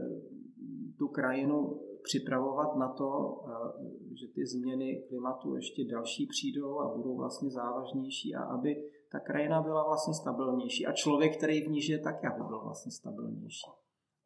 tu 0.98 1.08
krajinu 1.08 1.82
připravovat 2.04 2.76
na 2.76 2.90
to, 2.94 3.10
eh, 3.48 4.16
že 4.20 4.28
ty 4.36 4.46
změny 4.46 5.04
klimatu 5.08 5.56
ještě 5.56 5.86
další 5.92 6.28
přijdou 6.28 6.80
a 6.80 6.96
budou 6.96 7.18
vlastně 7.18 7.50
závažnější 7.50 8.36
a 8.36 8.44
aby 8.44 8.76
ta 9.12 9.20
krajina 9.20 9.62
byla 9.62 9.84
vlastně 9.84 10.14
stabilnější 10.14 10.86
a 10.86 10.92
člověk, 10.92 11.38
který 11.38 11.62
v 11.62 11.70
ní 11.70 11.82
žije, 11.82 12.00
taky 12.00 12.28
aby 12.28 12.44
byl 12.44 12.62
vlastně 12.64 12.92
stabilnější. 12.92 13.72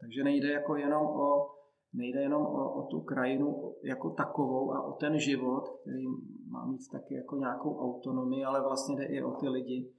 Takže 0.02 0.24
nejde 0.24 0.52
jako 0.52 0.76
jenom 0.76 1.06
o, 1.06 1.50
nejde 1.94 2.22
jenom 2.22 2.42
o, 2.42 2.74
o 2.74 2.88
tu 2.88 3.02
krajinu 3.02 3.76
jako 3.84 4.10
takovou 4.10 4.74
a 4.74 4.84
o 4.84 4.92
ten 4.92 5.20
život, 5.20 5.64
který 5.82 6.04
má 6.48 6.66
mít 6.66 6.82
taky 6.92 7.14
jako 7.16 7.36
nějakou 7.36 7.78
autonomii, 7.78 8.44
ale 8.44 8.62
vlastně 8.62 8.96
jde 8.96 9.06
i 9.06 9.24
o 9.24 9.32
ty 9.32 9.50
lidi, 9.50 9.94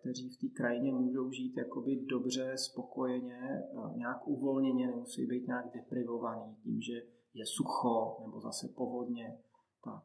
kteří 0.00 0.30
v 0.30 0.36
té 0.40 0.56
krajině 0.56 0.92
můžou 0.92 1.30
žít 1.30 1.56
jakoby 1.56 1.96
dobře, 1.96 2.52
spokojeně, 2.56 3.40
eh, 3.40 3.98
nějak 3.98 4.28
uvolněně, 4.28 4.86
nemusí 4.86 5.26
být 5.26 5.46
nějak 5.46 5.74
deprivovaný 5.74 6.56
tím, 6.62 6.80
že 6.80 6.92
je 7.34 7.46
sucho 7.46 8.16
nebo 8.26 8.40
zase 8.40 8.68
povodně. 8.76 9.38
Tak. 9.84 10.02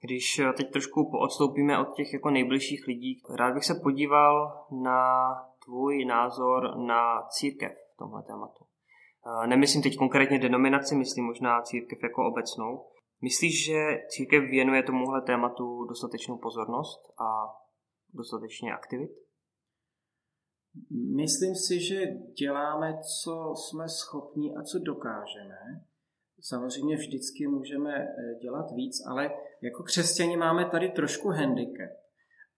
Když 0.00 0.38
eh, 0.38 0.52
teď 0.52 0.72
trošku 0.72 1.10
poodstoupíme 1.10 1.78
od 1.78 1.94
těch 1.94 2.12
jako 2.12 2.30
nejbližších 2.30 2.86
lidí, 2.86 3.22
rád 3.36 3.54
bych 3.54 3.64
se 3.64 3.74
podíval 3.82 4.66
na 4.70 5.28
tvůj 5.64 6.04
názor 6.04 6.76
na 6.76 7.22
církev 7.28 7.72
v 7.94 7.96
tomhle 7.96 8.22
tématu. 8.22 8.64
Eh, 9.26 9.46
nemyslím 9.46 9.82
teď 9.82 9.96
konkrétně 9.96 10.38
denominaci, 10.38 10.94
myslím 10.96 11.24
možná 11.24 11.62
církev 11.62 12.02
jako 12.02 12.28
obecnou. 12.28 12.86
Myslíš, 13.22 13.64
že 13.64 13.74
církev 14.08 14.44
věnuje 14.50 14.82
tomuhle 14.82 15.22
tématu 15.22 15.84
dostatečnou 15.84 16.38
pozornost 16.38 17.12
a 17.20 17.56
dostatečně 18.14 18.74
aktivit? 18.74 19.10
Myslím 21.16 21.54
si, 21.54 21.80
že 21.80 22.06
děláme, 22.38 22.98
co 23.22 23.54
jsme 23.56 23.88
schopni 23.88 24.54
a 24.54 24.62
co 24.62 24.78
dokážeme. 24.78 25.84
Samozřejmě 26.40 26.96
vždycky 26.96 27.46
můžeme 27.46 27.94
eh, 27.94 28.34
dělat 28.40 28.72
víc, 28.72 29.06
ale 29.06 29.30
jako 29.60 29.82
křesťani 29.82 30.36
máme 30.36 30.70
tady 30.70 30.88
trošku 30.88 31.28
handicap. 31.28 31.90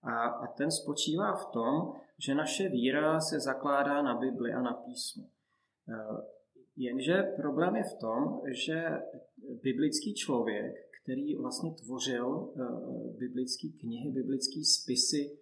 A, 0.03 0.29
a 0.29 0.47
ten 0.47 0.71
spočívá 0.71 1.37
v 1.37 1.47
tom, 1.47 1.93
že 2.19 2.35
naše 2.35 2.69
víra 2.69 3.21
se 3.21 3.41
zakládá 3.41 4.03
na 4.03 4.15
Bibli 4.15 4.53
a 4.53 4.63
na 4.63 4.73
písmu. 4.73 5.31
Eh, 6.77 6.83
jenže 6.83 7.23
problém 7.37 7.77
je 7.77 7.83
v 7.83 7.99
tom, 8.01 8.41
že 8.67 8.85
biblický 9.63 10.15
člověk, 10.15 10.75
který 11.03 11.37
vlastně 11.37 11.75
tvořil 11.85 12.53
eh, 12.57 12.63
biblické 13.19 13.69
knihy, 13.81 14.11
biblické 14.11 14.61
spisy, 14.65 15.37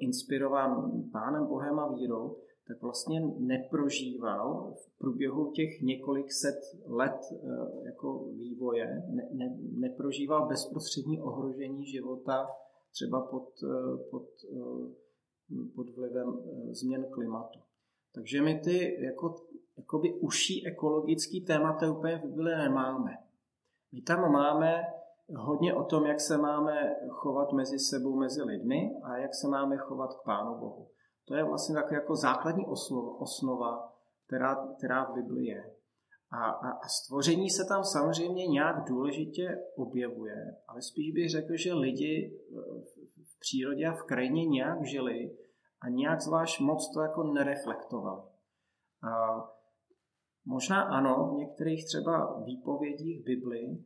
inspirován 0.00 1.02
Pánem 1.12 1.46
Bohem 1.46 1.78
a 1.78 1.94
vírou, 1.94 2.36
tak 2.68 2.82
vlastně 2.82 3.20
neprožíval 3.38 4.74
v 4.76 4.98
průběhu 4.98 5.52
těch 5.52 5.80
několik 5.82 6.32
set 6.32 6.60
let 6.86 7.20
eh, 7.32 7.38
jako 7.84 8.24
vývoje, 8.24 9.02
ne, 9.08 9.28
ne, 9.32 9.56
neprožíval 9.78 10.48
bezprostřední 10.48 11.20
ohrožení 11.20 11.86
života 11.86 12.48
třeba 12.92 13.20
pod, 13.20 13.48
eh, 13.62 14.10
pod, 14.10 14.28
eh, 14.44 14.94
pod 15.76 15.96
vlivem 15.96 16.40
změn 16.70 17.06
klimatu. 17.10 17.58
Takže 18.14 18.42
my 18.42 18.60
ty 18.64 19.04
jako, 19.04 19.34
jakoby 19.78 20.14
uší 20.14 20.66
ekologický 20.66 21.40
témata 21.40 21.90
úplně 21.90 22.16
v 22.18 22.22
Bibli 22.22 22.56
nemáme. 22.56 23.18
My 23.92 24.00
tam 24.02 24.32
máme 24.32 24.82
hodně 25.36 25.74
o 25.74 25.84
tom, 25.84 26.06
jak 26.06 26.20
se 26.20 26.38
máme 26.38 26.96
chovat 27.08 27.52
mezi 27.52 27.78
sebou, 27.78 28.16
mezi 28.16 28.42
lidmi 28.42 29.00
a 29.02 29.16
jak 29.16 29.34
se 29.34 29.48
máme 29.48 29.76
chovat 29.76 30.14
k 30.14 30.24
Pánu 30.24 30.54
Bohu. 30.54 30.88
To 31.24 31.34
je 31.34 31.44
vlastně 31.44 31.74
tak 31.74 31.92
jako 31.92 32.16
základní 32.16 32.66
osnova, 32.66 33.20
osnova 33.20 33.92
která, 34.26 34.68
která 34.78 35.04
v 35.04 35.14
Bibli 35.14 35.44
je. 35.44 35.74
A, 36.30 36.50
a, 36.50 36.70
a 36.70 36.88
stvoření 36.88 37.50
se 37.50 37.64
tam 37.68 37.84
samozřejmě 37.84 38.46
nějak 38.46 38.84
důležitě 38.88 39.58
objevuje, 39.76 40.56
ale 40.68 40.82
spíš 40.82 41.12
bych 41.12 41.30
řekl, 41.30 41.56
že 41.56 41.74
lidi 41.74 42.40
v 43.24 43.38
přírodě 43.40 43.86
a 43.86 43.92
v 43.92 44.02
krajině 44.02 44.46
nějak 44.46 44.84
žili 44.84 45.36
a 45.80 45.88
nějak 45.88 46.20
zvlášť 46.20 46.60
moc 46.60 46.90
to 46.94 47.00
jako 47.00 47.22
nereflektovali. 47.22 48.22
A 49.02 49.42
možná 50.48 50.82
ano, 50.82 51.30
v 51.34 51.38
některých 51.38 51.84
třeba 51.84 52.40
výpovědích 52.44 53.24
Bibli 53.24 53.78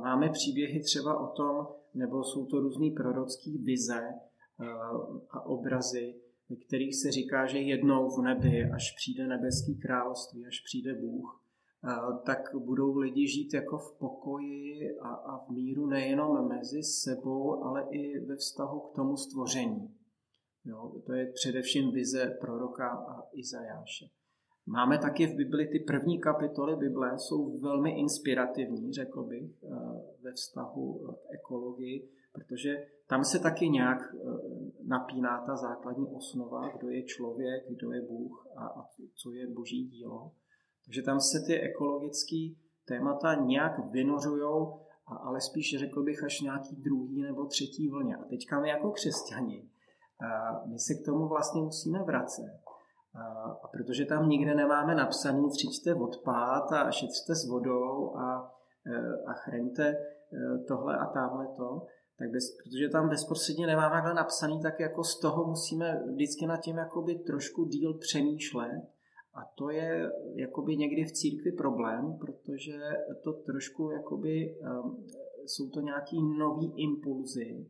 máme 0.00 0.28
příběhy 0.28 0.80
třeba 0.80 1.20
o 1.20 1.26
tom, 1.26 1.66
nebo 1.94 2.24
jsou 2.24 2.46
to 2.46 2.60
různé 2.60 2.90
prorocké 2.96 3.50
vize 3.50 4.14
a 5.30 5.40
obrazy, 5.46 6.14
ve 6.48 6.56
kterých 6.56 6.96
se 6.96 7.10
říká, 7.10 7.46
že 7.46 7.58
jednou 7.58 8.10
v 8.10 8.22
nebi, 8.22 8.70
až 8.74 8.94
přijde 8.96 9.26
nebeský 9.26 9.78
království, 9.78 10.46
až 10.46 10.60
přijde 10.60 10.94
Bůh, 10.94 11.42
tak 12.24 12.54
budou 12.58 12.98
lidi 12.98 13.28
žít 13.28 13.54
jako 13.54 13.78
v 13.78 13.98
pokoji 13.98 14.98
a, 14.98 15.08
a 15.08 15.44
v 15.44 15.50
míru 15.50 15.86
nejenom 15.86 16.48
mezi 16.48 16.82
sebou, 16.82 17.64
ale 17.64 17.86
i 17.90 18.18
ve 18.18 18.36
vztahu 18.36 18.80
k 18.80 18.94
tomu 18.94 19.16
stvoření. 19.16 19.94
Jo, 20.64 20.92
to 21.06 21.12
je 21.12 21.32
především 21.32 21.92
vize 21.92 22.36
proroka 22.40 22.88
a 22.88 23.22
Izajáše. 23.32 24.06
Máme 24.68 24.98
taky 24.98 25.26
v 25.26 25.34
Bibli 25.34 25.66
ty 25.66 25.78
první 25.78 26.20
kapitoly 26.20 26.76
Bible, 26.76 27.18
jsou 27.18 27.58
velmi 27.58 27.98
inspirativní, 27.98 28.92
řekl 28.92 29.22
bych, 29.22 29.50
ve 30.22 30.32
vztahu 30.32 30.98
k 30.98 31.34
ekologii, 31.34 32.08
protože 32.32 32.86
tam 33.06 33.24
se 33.24 33.38
taky 33.38 33.68
nějak 33.68 34.14
e, 34.14 34.16
napíná 34.84 35.46
ta 35.46 35.56
základní 35.56 36.06
osnova, 36.06 36.68
kdo 36.68 36.88
je 36.88 37.02
člověk, 37.02 37.64
kdo 37.68 37.92
je 37.92 38.02
Bůh 38.02 38.46
a, 38.56 38.66
a 38.66 38.88
co 39.14 39.32
je 39.32 39.46
boží 39.46 39.84
dílo. 39.84 40.32
Takže 40.84 41.02
tam 41.02 41.20
se 41.20 41.40
ty 41.46 41.60
ekologické 41.60 42.48
témata 42.84 43.34
nějak 43.34 43.90
vynořují, 43.90 44.66
ale 45.06 45.40
spíš 45.40 45.78
řekl 45.78 46.02
bych 46.02 46.24
až 46.24 46.40
nějaký 46.40 46.76
druhý 46.76 47.22
nebo 47.22 47.46
třetí 47.46 47.88
vlně. 47.88 48.16
A 48.16 48.24
teďka 48.24 48.60
my 48.60 48.68
jako 48.68 48.90
křesťani, 48.90 49.68
my 50.66 50.78
se 50.78 50.94
k 50.94 51.04
tomu 51.04 51.28
vlastně 51.28 51.62
musíme 51.62 52.02
vracet. 52.02 52.65
A 53.16 53.54
protože 53.72 54.04
tam 54.04 54.28
nikde 54.28 54.54
nemáme 54.54 54.94
napsaný 54.94 55.50
třičte 55.50 55.94
odpad 55.94 56.72
a 56.72 56.90
šetřte 56.90 57.34
s 57.34 57.48
vodou 57.48 58.16
a, 58.16 58.54
e, 58.86 59.24
a 59.26 59.32
chraňte 59.32 59.86
e, 59.86 59.98
tohle 60.68 60.98
a 60.98 61.06
tamhle 61.06 61.46
to, 61.56 61.86
tak 62.18 62.30
bez, 62.30 62.56
protože 62.56 62.88
tam 62.88 63.08
bezprostředně 63.08 63.66
nemáme 63.66 63.94
takhle 63.94 64.14
napsaný, 64.14 64.60
tak 64.62 64.80
jako 64.80 65.04
z 65.04 65.20
toho 65.20 65.44
musíme 65.44 66.02
vždycky 66.06 66.46
nad 66.46 66.56
tím 66.56 66.76
jakoby 66.76 67.14
trošku 67.14 67.64
díl 67.64 67.94
přemýšlet. 67.94 68.82
A 69.34 69.44
to 69.54 69.70
je 69.70 70.10
jakoby 70.34 70.76
někdy 70.76 71.04
v 71.04 71.12
církvi 71.12 71.52
problém, 71.52 72.18
protože 72.20 72.78
to 73.24 73.32
trošku 73.32 73.90
jakoby 73.90 74.58
um, 74.60 75.04
jsou 75.46 75.70
to 75.70 75.80
nějaký 75.80 76.22
nový 76.38 76.72
impulzy, 76.76 77.66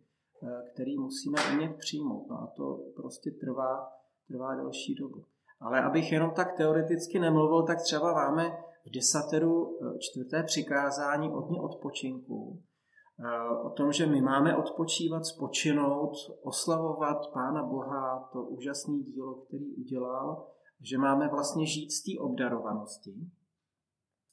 který 0.73 0.99
musíme 0.99 1.39
umět 1.53 1.77
přijmout. 1.77 2.27
No 2.31 2.37
a 2.37 2.47
to 2.57 2.85
prostě 2.97 3.31
trvá, 3.31 3.89
trvá 4.29 4.55
delší 4.55 4.95
dobu. 4.95 5.25
Ale 5.61 5.83
abych 5.83 6.13
jenom 6.13 6.31
tak 6.31 6.57
teoreticky 6.57 7.19
nemluvil, 7.19 7.63
tak 7.63 7.83
třeba 7.83 8.13
máme 8.13 8.57
v 8.87 8.91
desateru 8.91 9.79
čtvrté 9.99 10.43
přikázání 10.43 11.31
od 11.33 11.49
dní 11.49 11.61
odpočinku, 11.61 12.63
o 13.65 13.71
tom, 13.71 13.93
že 13.93 14.07
my 14.07 14.21
máme 14.21 14.57
odpočívat, 14.57 15.27
spočinout, 15.27 16.13
oslavovat 16.43 17.33
Pána 17.33 17.63
Boha, 17.63 18.29
to 18.33 18.43
úžasné 18.43 18.99
dílo, 18.99 19.35
který 19.35 19.75
udělal, 19.75 20.47
že 20.81 20.99
máme 20.99 21.29
vlastně 21.29 21.67
žít 21.67 21.91
z 21.91 22.03
té 22.03 22.21
obdarovanosti. 22.21 23.15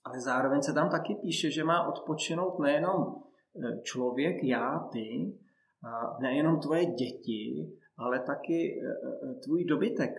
Ale 0.04 0.22
zároveň 0.22 0.62
se 0.62 0.74
tam 0.74 0.90
taky 0.90 1.16
píše, 1.16 1.52
že 1.52 1.64
má 1.64 1.88
odpočinout 1.88 2.60
nejenom 2.60 3.16
e, 3.16 3.82
člověk, 3.82 4.44
já, 4.44 4.80
ty, 4.92 5.38
nejenom 6.20 6.60
tvoje 6.60 6.86
děti, 6.86 7.72
ale 7.98 8.20
taky 8.20 8.82
tvůj 9.44 9.66
dobytek, 9.66 10.12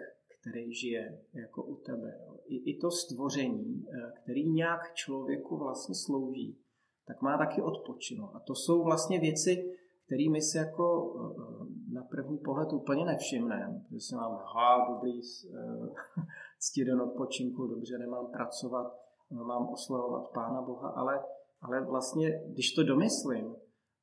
který 0.50 0.74
žije 0.74 1.18
jako 1.34 1.62
u 1.62 1.76
tebe. 1.76 2.20
I, 2.46 2.56
i 2.70 2.78
to 2.78 2.90
stvoření, 2.90 3.86
který 4.22 4.50
nějak 4.50 4.94
člověku 4.94 5.56
vlastně 5.56 5.94
slouží 5.94 6.64
tak 7.06 7.22
má 7.22 7.38
taky 7.38 7.62
odpočinout. 7.62 8.30
A 8.34 8.40
to 8.40 8.54
jsou 8.54 8.84
vlastně 8.84 9.20
věci, 9.20 9.76
kterými 10.06 10.42
si 10.42 10.58
jako 10.58 11.14
eh, 11.16 11.94
na 11.94 12.02
první 12.02 12.38
pohled 12.38 12.72
úplně 12.72 13.04
nevšimneme. 13.04 13.80
Že 13.90 14.00
si 14.00 14.14
máme, 14.14 14.36
ha, 14.54 14.86
dobrý, 14.88 15.20
eh, 15.20 15.88
ctí 16.58 16.84
den 16.84 17.00
odpočinku, 17.00 17.66
dobře, 17.66 17.98
nemám 17.98 18.26
pracovat, 18.32 18.92
mám 19.30 19.68
oslavovat 19.68 20.32
Pána 20.34 20.62
Boha, 20.62 20.88
ale, 20.88 21.24
ale 21.60 21.84
vlastně, 21.84 22.42
když 22.46 22.72
to 22.72 22.82
domyslím, 22.82 23.56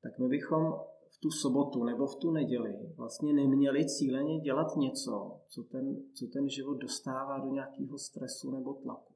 tak 0.04 0.20
my 0.20 0.28
bychom 0.28 0.80
v 1.12 1.20
tu 1.20 1.32
sobotu 1.32 1.84
nebo 1.84 2.08
v 2.08 2.16
tu 2.16 2.32
neděli 2.32 2.94
vlastně 2.98 3.34
neměli 3.34 3.86
cíleně 3.86 4.40
dělat 4.40 4.76
něco, 4.78 5.42
co 5.48 5.64
ten, 5.64 5.96
co 6.14 6.28
ten 6.28 6.50
život 6.50 6.78
dostává 6.78 7.40
do 7.40 7.50
nějakého 7.50 7.98
stresu 7.98 8.52
nebo 8.52 8.74
tlaku. 8.74 9.14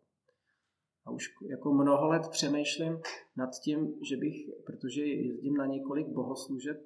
A 1.05 1.11
už 1.11 1.35
jako 1.41 1.73
mnoho 1.73 2.07
let 2.07 2.27
přemýšlím 2.29 3.01
nad 3.37 3.49
tím, 3.63 3.93
že 4.01 4.17
bych, 4.17 4.49
protože 4.65 5.05
jezdím 5.05 5.57
na 5.57 5.65
několik 5.65 6.07
bohoslužeb 6.07 6.77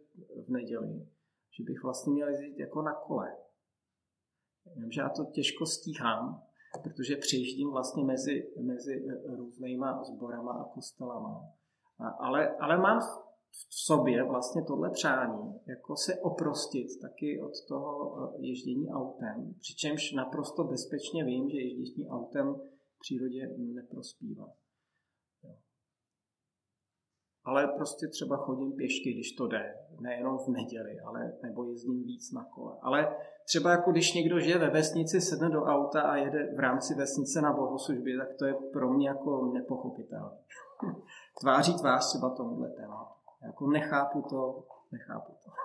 v 0.47 0.49
neděli, 0.49 1.07
že 1.51 1.63
bych 1.63 1.83
vlastně 1.83 2.13
měl 2.13 2.29
jezdit 2.29 2.59
jako 2.59 2.81
na 2.81 2.93
kole. 2.93 3.37
Vím, 4.75 4.91
že 4.91 5.01
já 5.01 5.09
to 5.09 5.25
těžko 5.25 5.65
stíhám, 5.65 6.43
protože 6.83 7.15
přejíždím 7.15 7.69
vlastně 7.69 8.03
mezi, 8.03 8.53
mezi 8.61 9.07
různýma 9.25 10.03
sborama 10.03 10.51
a 10.51 10.63
kostelama. 10.63 11.43
A, 11.99 12.09
ale, 12.09 12.57
ale 12.57 12.77
mám 12.77 13.01
v 13.51 13.85
sobě 13.85 14.23
vlastně 14.23 14.63
tohle 14.63 14.89
přání, 14.89 15.59
jako 15.67 15.95
se 15.95 16.19
oprostit 16.19 16.87
taky 17.01 17.41
od 17.41 17.51
toho 17.67 18.15
ježdění 18.37 18.89
autem, 18.89 19.53
přičemž 19.59 20.11
naprosto 20.11 20.63
bezpečně 20.63 21.25
vím, 21.25 21.49
že 21.49 21.57
ježdění 21.57 22.09
autem 22.09 22.61
přírodě 22.99 23.47
neprospívá. 23.57 24.53
Ale 27.43 27.67
prostě 27.67 28.07
třeba 28.07 28.37
chodím 28.37 28.71
pěšky, 28.71 29.13
když 29.13 29.31
to 29.31 29.47
jde, 29.47 29.75
nejenom 29.99 30.37
v 30.37 30.47
neděli, 30.47 30.99
ale 30.99 31.33
nebo 31.43 31.63
jezdím 31.63 32.03
víc 32.03 32.31
na 32.31 32.45
kole. 32.45 32.77
Ale 32.81 33.15
třeba 33.45 33.71
jako 33.71 33.91
když 33.91 34.13
někdo 34.13 34.39
žije 34.39 34.57
ve 34.57 34.69
vesnici, 34.69 35.21
sedne 35.21 35.49
do 35.49 35.63
auta 35.63 36.01
a 36.01 36.15
jede 36.15 36.55
v 36.55 36.59
rámci 36.59 36.95
vesnice 36.95 37.41
na 37.41 37.53
bohoslužbě, 37.53 38.17
tak 38.17 38.27
to 38.39 38.45
je 38.45 38.53
pro 38.73 38.93
mě 38.93 39.07
jako 39.07 39.51
nepochopitelné. 39.53 40.37
Tváří 41.41 41.73
tvář 41.77 42.09
třeba 42.09 42.29
tomuhle 42.29 42.69
tématu. 42.69 43.18
Jako 43.45 43.67
nechápu 43.67 44.21
to, 44.21 44.63
nechápu 44.91 45.31
to. 45.43 45.51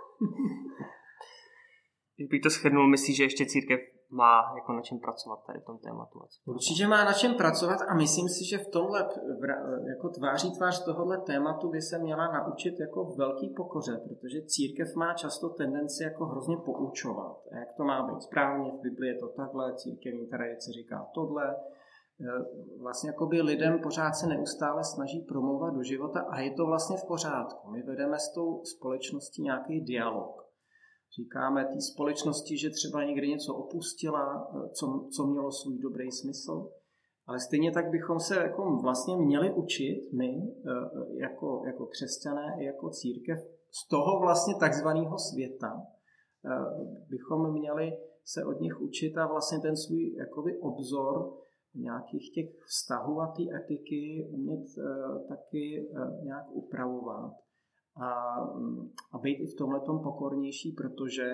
Když 2.17 2.29
bych 2.29 2.41
to 2.41 2.51
shrnul, 2.51 2.89
myslíš, 2.89 3.17
že 3.17 3.25
ještě 3.25 3.47
církev 3.47 3.81
má 4.11 4.55
jako 4.57 4.73
na 4.73 4.83
čem 4.83 4.99
pracovat 4.99 5.47
tady 5.47 5.61
v 5.61 5.65
tom 5.65 5.79
tématu. 5.79 6.19
Určitě 6.45 6.87
má 6.87 7.05
na 7.05 7.13
čem 7.13 7.35
pracovat 7.35 7.79
a 7.89 7.95
myslím 7.95 8.29
si, 8.29 8.45
že 8.45 8.59
v 8.59 8.69
tomhle 8.69 9.09
jako 9.89 10.09
tváří 10.09 10.53
tvář 10.53 10.85
tohohle 10.85 11.19
tématu 11.19 11.71
by 11.71 11.83
se 11.83 11.99
měla 11.99 12.33
naučit 12.33 12.81
jako 12.81 13.05
velký 13.05 13.55
pokoře, 13.57 14.01
protože 14.09 14.47
církev 14.47 14.95
má 14.97 15.15
často 15.15 15.49
tendenci 15.49 16.05
jako 16.05 16.27
hrozně 16.27 16.57
poučovat. 16.57 17.37
A 17.53 17.59
jak 17.59 17.73
to 17.77 17.85
má 17.85 18.07
být 18.07 18.23
správně, 18.23 18.71
v 18.71 18.81
Biblii 18.81 19.13
je 19.13 19.19
to 19.19 19.29
takhle, 19.29 19.75
církevní 19.75 20.27
tradice 20.27 20.73
říká 20.73 21.07
tohle. 21.15 21.57
E, 22.21 22.25
vlastně 22.81 23.11
jako 23.11 23.27
by 23.27 23.43
lidem 23.43 23.81
pořád 23.83 24.13
se 24.13 24.27
neustále 24.27 24.85
snaží 24.85 25.21
promluvat 25.21 25.75
do 25.75 25.83
života 25.83 26.21
a 26.21 26.41
je 26.41 26.55
to 26.55 26.67
vlastně 26.67 26.97
v 26.97 27.07
pořádku. 27.09 27.71
My 27.71 27.83
vedeme 27.83 28.19
s 28.19 28.33
tou 28.35 28.65
společností 28.65 29.43
nějaký 29.43 29.81
dialog 29.81 30.45
Říkáme 31.19 31.65
té 31.65 31.81
společnosti, 31.81 32.59
že 32.59 32.71
třeba 32.71 33.05
někdy 33.05 33.29
něco 33.29 33.55
opustila, 33.55 34.25
eh, 34.27 34.69
co, 34.69 35.09
co 35.17 35.27
mělo 35.27 35.53
svůj 35.53 35.79
dobrý 35.79 36.13
smysl. 36.13 36.71
Ale 37.27 37.41
stejně 37.41 37.73
tak 37.73 37.91
bychom 37.91 38.21
se 38.21 38.35
jako 38.37 38.77
vlastně 38.83 39.17
měli 39.17 39.55
učit 39.55 40.13
my 40.13 40.31
eh, 40.37 40.71
jako, 41.21 41.63
jako 41.67 41.87
křesťané, 41.87 42.57
jako 42.59 42.91
církev 42.91 43.39
z 43.71 43.89
toho 43.89 44.21
vlastně 44.21 44.55
takzvaného 44.61 45.19
světa. 45.19 45.83
Eh, 45.83 46.85
bychom 47.09 47.53
měli 47.53 47.93
se 48.25 48.45
od 48.45 48.61
nich 48.61 48.81
učit 48.81 49.19
a 49.19 49.27
vlastně 49.27 49.59
ten 49.61 49.77
svůj 49.77 50.15
jakoby 50.15 50.59
obzor 50.59 51.33
nějakých 51.75 52.31
těch 52.35 52.47
vztahů 52.67 53.21
a 53.21 53.27
té 53.27 53.43
etiky 53.57 54.29
umět 54.31 54.65
taky 55.29 55.89
nějak 56.23 56.47
upravovat 56.51 57.33
a, 57.97 58.11
a 59.13 59.19
být 59.19 59.37
i 59.41 59.47
v 59.47 59.57
tomhle 59.59 59.81
pokornější, 59.81 60.73
protože 60.73 61.33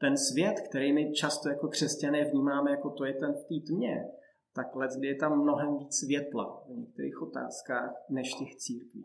ten 0.00 0.16
svět, 0.16 0.54
který 0.68 0.92
my 0.92 1.12
často 1.12 1.48
jako 1.48 1.68
křesťané 1.68 2.24
vnímáme 2.24 2.70
jako 2.70 2.90
to 2.90 3.04
je 3.04 3.14
ten 3.14 3.32
v 3.32 3.44
té 3.44 3.66
tmě, 3.66 4.04
tak 4.54 4.76
let, 4.76 4.90
je 5.00 5.14
tam 5.14 5.42
mnohem 5.42 5.78
víc 5.78 5.94
světla 5.94 6.62
v 6.66 6.76
některých 6.76 7.22
otázkách 7.22 7.90
než 8.10 8.34
těch 8.34 8.56
církví. 8.56 9.04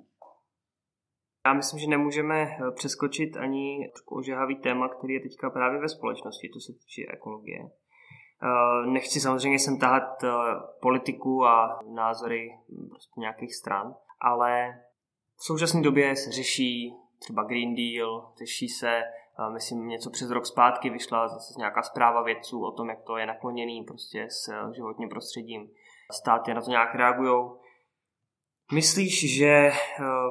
Já 1.46 1.54
myslím, 1.54 1.80
že 1.80 1.88
nemůžeme 1.88 2.42
eh, 2.44 2.72
přeskočit 2.76 3.38
ani 3.38 3.92
ožehavý 4.06 4.56
téma, 4.56 4.90
který 4.90 5.14
je 5.14 5.20
teďka 5.20 5.50
právě 5.50 5.80
ve 5.82 5.90
společnosti, 5.90 6.50
to 6.54 6.60
se 6.60 6.74
týče 6.74 7.02
ekologie. 7.14 7.60
Eh, 8.44 8.88
nechci 8.88 9.20
samozřejmě 9.20 9.60
sem 9.60 9.80
tahat 9.80 10.24
eh, 10.24 10.30
politiku 10.82 11.46
a 11.46 11.80
názory 11.94 12.50
hm, 12.70 12.90
prostě 12.90 13.20
nějakých 13.20 13.56
stran, 13.56 13.96
ale 14.22 14.82
v 15.36 15.44
současné 15.44 15.82
době 15.82 16.16
se 16.16 16.32
řeší 16.32 16.96
třeba 17.20 17.44
Green 17.44 17.76
Deal, 17.76 18.34
řeší 18.40 18.70
se, 18.70 19.04
myslím, 19.54 19.88
něco 19.88 20.10
přes 20.10 20.30
rok 20.30 20.46
zpátky 20.46 20.90
vyšla 20.90 21.28
zase 21.28 21.54
nějaká 21.58 21.82
zpráva 21.82 22.24
vědců 22.24 22.66
o 22.66 22.72
tom, 22.72 22.90
jak 22.90 23.02
to 23.02 23.18
je 23.18 23.26
nakloněný 23.26 23.84
prostě 23.84 24.28
s 24.30 24.48
eh, 24.50 24.74
životním 24.76 25.10
prostředím. 25.10 25.70
Státy 26.12 26.54
na 26.54 26.62
to 26.62 26.70
nějak 26.70 26.96
reagují. 26.96 27.52
Myslíš, 28.74 29.38
že 29.38 29.48
eh, 29.48 29.74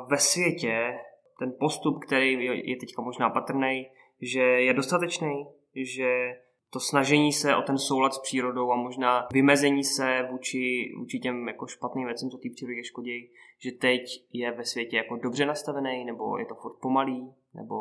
ve 0.07 0.18
světě 0.18 0.99
ten 1.38 1.53
postup, 1.61 2.05
který 2.05 2.44
je 2.70 2.77
teďka 2.77 3.03
možná 3.03 3.31
patrný, 3.31 3.90
že 4.20 4.42
je 4.42 4.75
dostatečný, 4.75 5.46
že 5.75 6.37
to 6.72 6.80
snažení 6.80 7.33
se 7.33 7.56
o 7.56 7.62
ten 7.62 7.78
soulad 7.78 8.14
s 8.14 8.18
přírodou 8.18 8.70
a 8.70 8.76
možná 8.76 9.28
vymezení 9.33 9.85
se 9.85 10.28
vůči, 10.30 10.92
vůči 10.98 11.18
těm 11.18 11.48
jako 11.48 11.66
špatným 11.66 12.06
věcem, 12.06 12.30
co 12.30 12.38
té 12.38 12.48
přírodě 12.54 12.85
škodí, 12.85 13.30
že 13.59 13.72
teď 13.72 14.02
je 14.33 14.52
ve 14.52 14.64
světě 14.64 14.96
jako 14.96 15.16
dobře 15.16 15.46
nastavený, 15.46 16.04
nebo 16.04 16.38
je 16.38 16.46
to 16.46 16.54
furt 16.54 16.80
pomalý, 16.83 17.35
nebo 17.54 17.74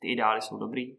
ty 0.00 0.12
ideály 0.12 0.42
jsou 0.42 0.56
dobrý? 0.56 0.96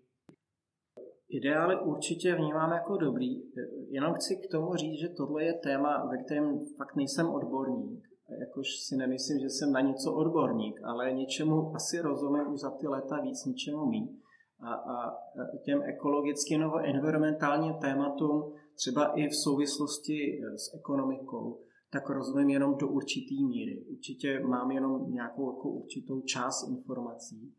Ideály 1.30 1.76
určitě 1.82 2.36
vnímám 2.36 2.72
jako 2.72 2.98
dobrý. 2.98 3.41
Jenom 3.89 4.13
chci 4.13 4.36
k 4.36 4.52
tomu 4.52 4.76
říct, 4.76 5.00
že 5.00 5.10
tohle 5.10 5.43
je 5.43 5.54
téma, 5.54 6.06
ve 6.06 6.24
kterém 6.24 6.60
fakt 6.78 6.95
nejsem 6.95 7.30
odborník. 7.30 8.04
Jakož 8.39 8.67
si 8.88 8.95
nemyslím, 8.95 9.39
že 9.39 9.50
jsem 9.50 9.72
na 9.72 9.82
něco 9.82 10.13
odborník, 10.13 10.80
ale 10.84 11.13
něčemu 11.13 11.76
asi 11.76 12.00
rozumím 12.02 12.54
už 12.54 12.60
za 12.60 12.72
ty 12.72 12.88
léta 12.88 13.22
víc, 13.22 13.45
něčemu 13.45 13.86
mít 13.86 14.19
a, 14.62 14.74
a 14.74 15.19
těm 15.65 15.84
ekologickým 15.84 16.60
nebo 16.60 16.80
environmentálním 16.80 17.74
tématům, 17.74 18.54
třeba 18.76 19.06
i 19.06 19.28
v 19.28 19.36
souvislosti 19.36 20.13
e, 20.13 20.58
s 20.58 20.74
ekonomikou, 20.76 21.60
tak 21.91 22.10
rozumím 22.10 22.50
jenom 22.50 22.78
do 22.78 22.88
určitý 22.88 23.45
míry. 23.45 23.86
Určitě 23.91 24.39
mám 24.39 24.72
jenom 24.72 25.12
nějakou 25.12 25.56
jako 25.56 25.69
určitou 25.69 26.22
část 26.22 26.69
informací. 26.69 27.54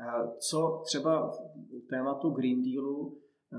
E, 0.00 0.28
co 0.38 0.82
třeba 0.84 1.30
v 1.30 1.36
tématu 1.90 2.30
Green 2.30 2.62
Dealu 2.62 3.18
e, 3.52 3.56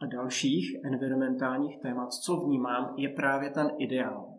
a 0.00 0.06
dalších 0.06 0.84
environmentálních 0.84 1.80
témat, 1.80 2.12
co 2.12 2.36
vnímám, 2.36 2.94
je 2.96 3.08
právě 3.08 3.50
ten 3.50 3.70
ideál. 3.78 4.34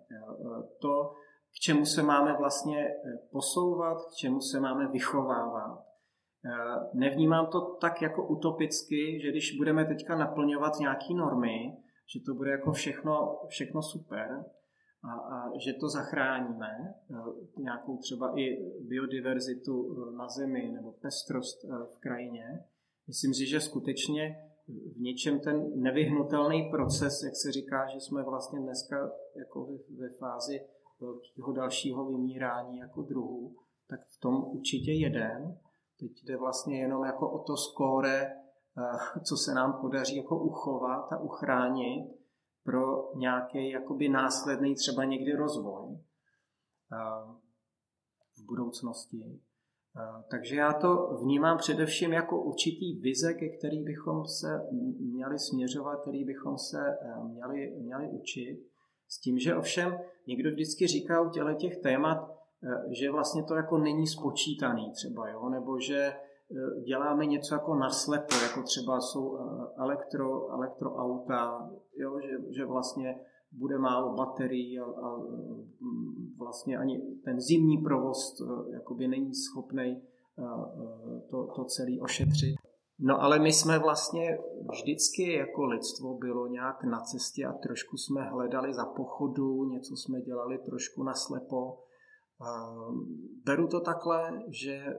To, 0.81 1.13
k 1.51 1.59
čemu 1.59 1.85
se 1.85 2.03
máme 2.03 2.37
vlastně 2.37 2.87
posouvat, 3.31 3.97
k 4.05 4.15
čemu 4.15 4.41
se 4.41 4.59
máme 4.59 4.87
vychovávat 4.87 5.90
nevnímám 6.93 7.47
to 7.47 7.61
tak 7.61 8.01
jako 8.01 8.27
utopicky, 8.27 9.19
že 9.21 9.31
když 9.31 9.57
budeme 9.57 9.85
teďka 9.85 10.17
naplňovat 10.17 10.79
nějaké 10.79 11.13
normy, 11.13 11.77
že 12.13 12.19
to 12.25 12.33
bude 12.33 12.51
jako 12.51 12.71
všechno, 12.71 13.39
všechno 13.47 13.81
super, 13.81 14.45
a, 15.03 15.13
a 15.13 15.59
že 15.65 15.73
to 15.73 15.89
zachráníme, 15.89 16.93
nějakou 17.57 17.97
třeba 17.97 18.39
i 18.39 18.57
biodiverzitu 18.81 19.95
na 20.17 20.27
zemi 20.27 20.71
nebo 20.71 20.91
pestrost 20.91 21.63
v 21.63 21.99
krajině. 21.99 22.63
Myslím 23.07 23.33
si, 23.33 23.45
že 23.45 23.59
skutečně 23.59 24.35
v 24.95 25.01
něčem 25.01 25.39
ten 25.39 25.81
nevyhnutelný 25.81 26.69
proces, 26.71 27.23
jak 27.23 27.35
se 27.35 27.51
říká, 27.51 27.87
že 27.87 27.99
jsme 27.99 28.23
vlastně 28.23 28.59
dneska 28.59 29.11
jako 29.35 29.67
ve 29.99 30.09
fázi 30.09 30.61
velkého 30.99 31.53
dalšího 31.53 32.05
vymírání 32.05 32.77
jako 32.77 33.01
druhu, 33.01 33.55
tak 33.89 33.99
v 33.99 34.19
tom 34.19 34.43
určitě 34.43 34.91
jeden. 34.91 35.57
Teď 36.01 36.11
jde 36.23 36.37
vlastně 36.37 36.79
jenom 36.79 37.03
jako 37.03 37.31
o 37.31 37.43
to 37.43 37.57
skóre, 37.57 38.21
eh, 38.21 39.19
co 39.23 39.37
se 39.37 39.53
nám 39.53 39.81
podaří 39.81 40.15
jako 40.15 40.39
uchovat 40.39 41.13
a 41.13 41.19
uchránit 41.19 42.11
pro 42.63 43.13
nějaký 43.15 43.69
jakoby 43.69 44.09
následný 44.09 44.75
třeba 44.75 45.03
někdy 45.03 45.33
rozvoj 45.33 45.93
eh, 45.93 47.33
v 48.37 48.45
budoucnosti. 48.45 49.41
Eh, 49.97 50.23
takže 50.31 50.55
já 50.55 50.73
to 50.73 51.17
vnímám 51.23 51.57
především 51.57 52.13
jako 52.13 52.43
určitý 52.43 52.99
vize, 52.99 53.33
ke 53.33 53.49
který 53.57 53.83
bychom 53.83 54.25
se 54.25 54.67
měli 54.99 55.39
směřovat, 55.39 56.01
který 56.01 56.23
bychom 56.25 56.57
se 56.57 56.97
měli, 57.23 57.75
měli 57.79 58.07
učit. 58.09 58.67
S 59.07 59.19
tím, 59.19 59.39
že 59.39 59.55
ovšem 59.55 59.99
někdo 60.27 60.49
vždycky 60.49 60.87
říká 60.87 61.21
u 61.21 61.29
těle 61.29 61.55
těch 61.55 61.77
témat, 61.77 62.40
že 62.89 63.11
vlastně 63.11 63.43
to 63.43 63.55
jako 63.55 63.77
není 63.77 64.07
spočítaný 64.07 64.91
třeba, 64.91 65.29
jo? 65.29 65.49
nebo 65.49 65.79
že 65.79 65.97
eh, 65.97 66.81
děláme 66.81 67.25
něco 67.25 67.55
jako 67.55 67.75
naslepo, 67.75 68.35
jako 68.43 68.63
třeba 68.63 69.01
jsou 69.01 69.37
eh, 69.37 69.41
elektro, 69.77 70.49
elektroauta, 70.49 71.69
jo? 71.97 72.19
Že, 72.19 72.53
že 72.55 72.65
vlastně 72.65 73.19
bude 73.51 73.77
málo 73.77 74.15
baterií 74.15 74.79
a, 74.79 74.83
a 74.83 75.17
mm, 75.17 76.35
vlastně 76.39 76.77
ani 76.77 77.01
ten 77.25 77.41
zimní 77.41 77.77
provoz 77.77 78.41
jakoby 78.73 79.07
není 79.07 79.35
schopný 79.35 80.01
to, 81.29 81.47
to 81.55 81.65
celé 81.65 81.91
ošetřit. 82.01 82.55
No 82.99 83.21
ale 83.21 83.39
my 83.39 83.53
jsme 83.53 83.79
vlastně 83.79 84.37
vždycky 84.71 85.33
jako 85.33 85.65
lidstvo 85.65 86.17
bylo 86.17 86.47
nějak 86.47 86.83
na 86.83 87.01
cestě 87.01 87.45
a 87.45 87.53
trošku 87.53 87.97
jsme 87.97 88.21
hledali 88.21 88.73
za 88.73 88.85
pochodu, 88.85 89.63
něco 89.63 89.95
jsme 89.95 90.21
dělali 90.21 90.57
trošku 90.57 91.03
naslepo 91.03 91.77
Beru 93.45 93.67
to 93.67 93.79
takhle, 93.79 94.43
že 94.47 94.71
e, 94.71 94.95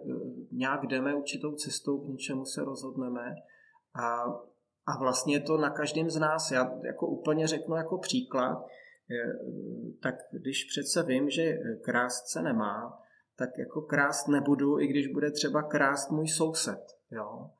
nějak 0.52 0.86
jdeme 0.86 1.14
určitou 1.14 1.52
cestou, 1.52 1.98
k 1.98 2.08
něčemu 2.08 2.44
se 2.44 2.64
rozhodneme 2.64 3.34
a, 3.94 4.24
a 4.86 4.98
vlastně 5.00 5.40
to 5.40 5.56
na 5.56 5.70
každém 5.70 6.10
z 6.10 6.16
nás. 6.16 6.50
Já 6.50 6.72
jako 6.84 7.06
úplně 7.06 7.46
řeknu 7.46 7.76
jako 7.76 7.98
příklad, 7.98 8.66
tak 10.02 10.14
když 10.32 10.64
přece 10.64 11.02
vím, 11.02 11.30
že 11.30 11.58
krást 11.84 12.28
se 12.28 12.42
nemá, 12.42 12.98
tak 13.36 13.58
jako 13.58 13.82
krást 13.82 14.28
nebudu, 14.28 14.80
i 14.80 14.86
když 14.86 15.06
bude 15.06 15.30
třeba 15.30 15.62
krást 15.62 16.10
můj 16.10 16.28
soused. 16.28 16.84
Jo? 17.10 17.50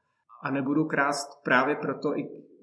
A 0.42 0.51
nebudu 0.51 0.85
krást 0.85 1.42
právě 1.45 1.77
proto, 1.77 2.12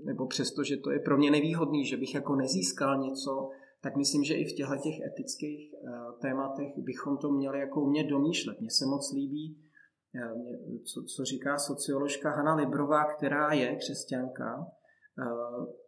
nebo 0.05 0.27
přesto, 0.27 0.63
že 0.63 0.77
to 0.77 0.91
je 0.91 0.99
pro 0.99 1.17
mě 1.17 1.31
nevýhodný, 1.31 1.85
že 1.85 1.97
bych 1.97 2.15
jako 2.15 2.35
nezískal 2.35 2.97
něco, 2.97 3.49
tak 3.81 3.95
myslím, 3.95 4.23
že 4.23 4.33
i 4.33 4.45
v 4.45 4.55
těchto 4.55 4.75
těch 4.75 4.99
etických 4.99 5.73
eh, 5.73 5.89
tématech 6.21 6.77
bychom 6.77 7.17
to 7.17 7.31
měli 7.31 7.59
jako 7.59 7.81
umět 7.81 8.07
domýšlet. 8.07 8.59
Mně 8.59 8.69
se 8.71 8.85
moc 8.85 9.11
líbí, 9.13 9.57
eh, 10.15 10.33
co, 10.83 11.03
co 11.03 11.25
říká 11.25 11.57
socioložka 11.57 12.29
Hanna 12.29 12.55
Librová, 12.55 13.13
která 13.13 13.53
je 13.53 13.75
křesťanka, 13.75 14.67
eh, 14.67 15.23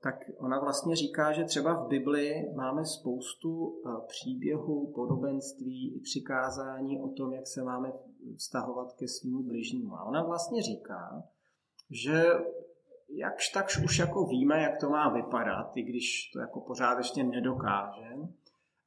tak 0.03 0.15
ona 0.37 0.59
vlastně 0.59 0.95
říká, 0.95 1.31
že 1.31 1.43
třeba 1.43 1.83
v 1.83 1.87
Bibli 1.87 2.33
máme 2.55 2.85
spoustu 2.85 3.81
příběhů, 4.07 4.91
podobenství 4.95 5.95
i 5.95 5.99
přikázání 5.99 7.01
o 7.01 7.07
tom, 7.07 7.33
jak 7.33 7.47
se 7.47 7.63
máme 7.63 7.93
vztahovat 8.37 8.93
ke 8.93 9.07
svým 9.07 9.47
bližnímu. 9.47 9.95
A 9.95 10.03
ona 10.03 10.23
vlastně 10.23 10.61
říká, 10.61 11.23
že 11.89 12.23
jakž 13.13 13.49
takž 13.49 13.77
už 13.77 13.99
jako 13.99 14.25
víme, 14.25 14.61
jak 14.61 14.77
to 14.77 14.89
má 14.89 15.09
vypadat, 15.09 15.77
i 15.77 15.81
když 15.81 16.31
to 16.33 16.39
jako 16.39 16.59
pořád 16.59 16.97
ještě 16.97 17.23
nedokáže. 17.23 18.11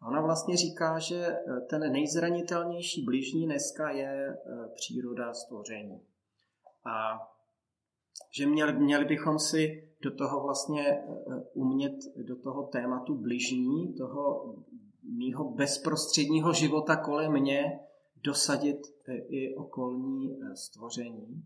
Ona 0.09 0.21
vlastně 0.21 0.57
říká, 0.57 0.99
že 0.99 1.17
eh, 1.17 1.61
ten 1.61 1.93
nejzranitelnější 1.93 3.05
bližní 3.05 3.47
dneska 3.47 3.91
je 3.91 4.29
eh, 4.29 4.69
příroda 4.75 5.35
stvoření. 5.35 6.01
A 6.85 7.29
že 8.31 8.47
měli, 8.47 8.73
měli 8.73 9.05
bychom 9.05 9.39
si 9.39 9.89
do 10.01 10.11
toho 10.11 10.43
vlastně 10.43 10.89
eh, 10.89 11.05
umět, 11.55 11.95
do 12.17 12.37
toho 12.37 12.63
tématu 12.63 13.15
bližní, 13.15 13.95
toho 13.95 14.55
mýho 15.03 15.51
bezprostředního 15.51 16.53
života 16.53 16.97
kolem 16.97 17.33
mě, 17.33 17.81
dosadit 18.25 18.79
i 19.29 19.55
okolní 19.55 20.39
stvoření. 20.55 21.45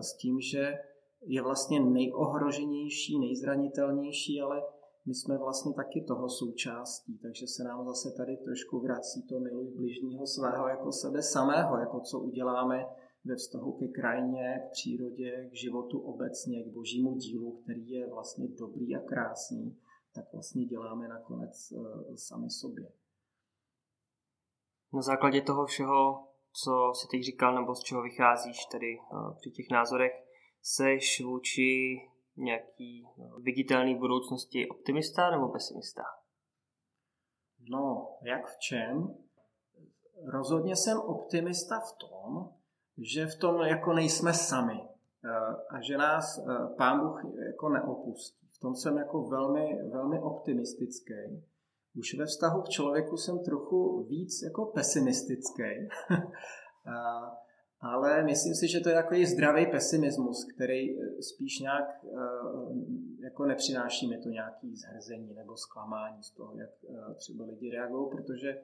S 0.00 0.16
tím, 0.16 0.40
že 0.40 0.78
je 1.26 1.42
vlastně 1.42 1.80
nejohroženější, 1.80 3.18
nejzranitelnější, 3.18 4.40
ale 4.40 4.62
my 5.06 5.14
jsme 5.14 5.38
vlastně 5.38 5.74
taky 5.74 6.04
toho 6.08 6.28
součástí, 6.28 7.18
takže 7.18 7.46
se 7.46 7.64
nám 7.64 7.84
zase 7.84 8.16
tady 8.16 8.36
trošku 8.36 8.80
vrací 8.80 9.22
to 9.22 9.40
miluj 9.40 9.70
bližního 9.76 10.26
svého 10.26 10.68
jako 10.68 10.92
sebe 10.92 11.22
samého, 11.22 11.78
jako 11.78 12.00
co 12.00 12.20
uděláme 12.20 12.86
ve 13.24 13.36
vztahu 13.36 13.72
ke 13.72 13.88
krajině, 13.88 14.62
k 14.68 14.70
přírodě, 14.70 15.48
k 15.50 15.54
životu 15.54 16.00
obecně, 16.00 16.64
k 16.64 16.72
božímu 16.72 17.14
dílu, 17.14 17.60
který 17.62 17.90
je 17.90 18.10
vlastně 18.10 18.48
dobrý 18.48 18.96
a 18.96 19.00
krásný, 19.00 19.78
tak 20.14 20.32
vlastně 20.32 20.64
děláme 20.64 21.08
nakonec 21.08 21.72
uh, 21.72 22.14
sami 22.14 22.50
sobě. 22.50 22.92
Na 24.92 25.02
základě 25.02 25.42
toho 25.42 25.66
všeho, 25.66 26.28
co 26.52 26.92
si 26.94 27.08
teď 27.10 27.22
říkal, 27.22 27.54
nebo 27.54 27.74
z 27.74 27.80
čeho 27.80 28.02
vycházíš 28.02 28.64
tady 28.64 28.98
uh, 29.12 29.34
při 29.36 29.50
těch 29.50 29.66
názorech, 29.70 30.23
seš 30.64 31.20
vůči 31.24 32.00
nějaký 32.36 33.08
no, 33.16 33.38
viditelný 33.38 33.94
budoucnosti 33.94 34.68
optimista 34.68 35.30
nebo 35.30 35.48
pesimista? 35.48 36.02
No, 37.70 38.08
jak 38.22 38.46
v 38.46 38.58
čem? 38.58 39.14
Rozhodně 40.32 40.76
jsem 40.76 41.00
optimista 41.00 41.80
v 41.80 41.92
tom, 41.92 42.50
že 42.98 43.26
v 43.26 43.38
tom 43.38 43.60
jako 43.60 43.92
nejsme 43.92 44.34
sami 44.34 44.80
eh, 44.80 45.28
a 45.70 45.80
že 45.80 45.96
nás 45.96 46.38
eh, 46.38 46.74
Pán 46.76 47.00
Bůh 47.00 47.24
jako 47.46 47.68
neopustí. 47.68 48.46
V 48.56 48.58
tom 48.58 48.74
jsem 48.74 48.96
jako 48.96 49.22
velmi, 49.22 49.90
velmi 49.90 50.20
optimistický. 50.20 51.44
Už 51.98 52.14
ve 52.18 52.26
vztahu 52.26 52.62
k 52.62 52.68
člověku 52.68 53.16
jsem 53.16 53.38
trochu 53.44 54.04
víc 54.04 54.42
jako 54.42 54.66
pesimistický. 54.66 55.62
ale 57.84 58.22
myslím 58.22 58.54
si, 58.54 58.68
že 58.68 58.80
to 58.80 58.88
je 58.88 58.94
takový 58.94 59.26
zdravý 59.26 59.66
pesimismus, 59.66 60.46
který 60.54 61.00
eh, 61.00 61.22
spíš 61.22 61.58
nějak 61.58 62.04
eh, 62.04 62.08
jako 63.18 63.46
nepřináší 63.46 64.08
mi 64.08 64.18
to 64.18 64.28
nějaký 64.28 64.76
zhrzení 64.76 65.34
nebo 65.34 65.56
zklamání 65.56 66.22
z 66.22 66.30
toho, 66.30 66.56
jak 66.56 66.70
eh, 66.88 67.14
třeba 67.14 67.44
lidi 67.44 67.70
reagují, 67.70 68.10
protože 68.10 68.62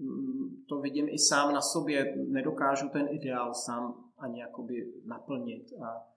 mm, 0.00 0.64
to 0.68 0.80
vidím 0.80 1.08
i 1.08 1.18
sám 1.18 1.54
na 1.54 1.60
sobě, 1.60 2.16
nedokážu 2.28 2.88
ten 2.88 3.06
ideál 3.10 3.54
sám 3.54 4.04
ani 4.18 4.40
jakoby 4.40 4.92
naplnit 5.04 5.72
a 5.82 6.12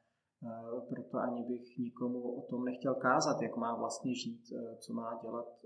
proto 0.89 1.17
ani 1.17 1.43
bych 1.43 1.77
nikomu 1.77 2.31
o 2.31 2.41
tom 2.41 2.65
nechtěl 2.65 2.95
kázat, 2.95 3.41
jak 3.41 3.57
má 3.57 3.75
vlastně 3.75 4.15
žít, 4.15 4.41
co 4.79 4.93
má 4.93 5.19
dělat. 5.21 5.65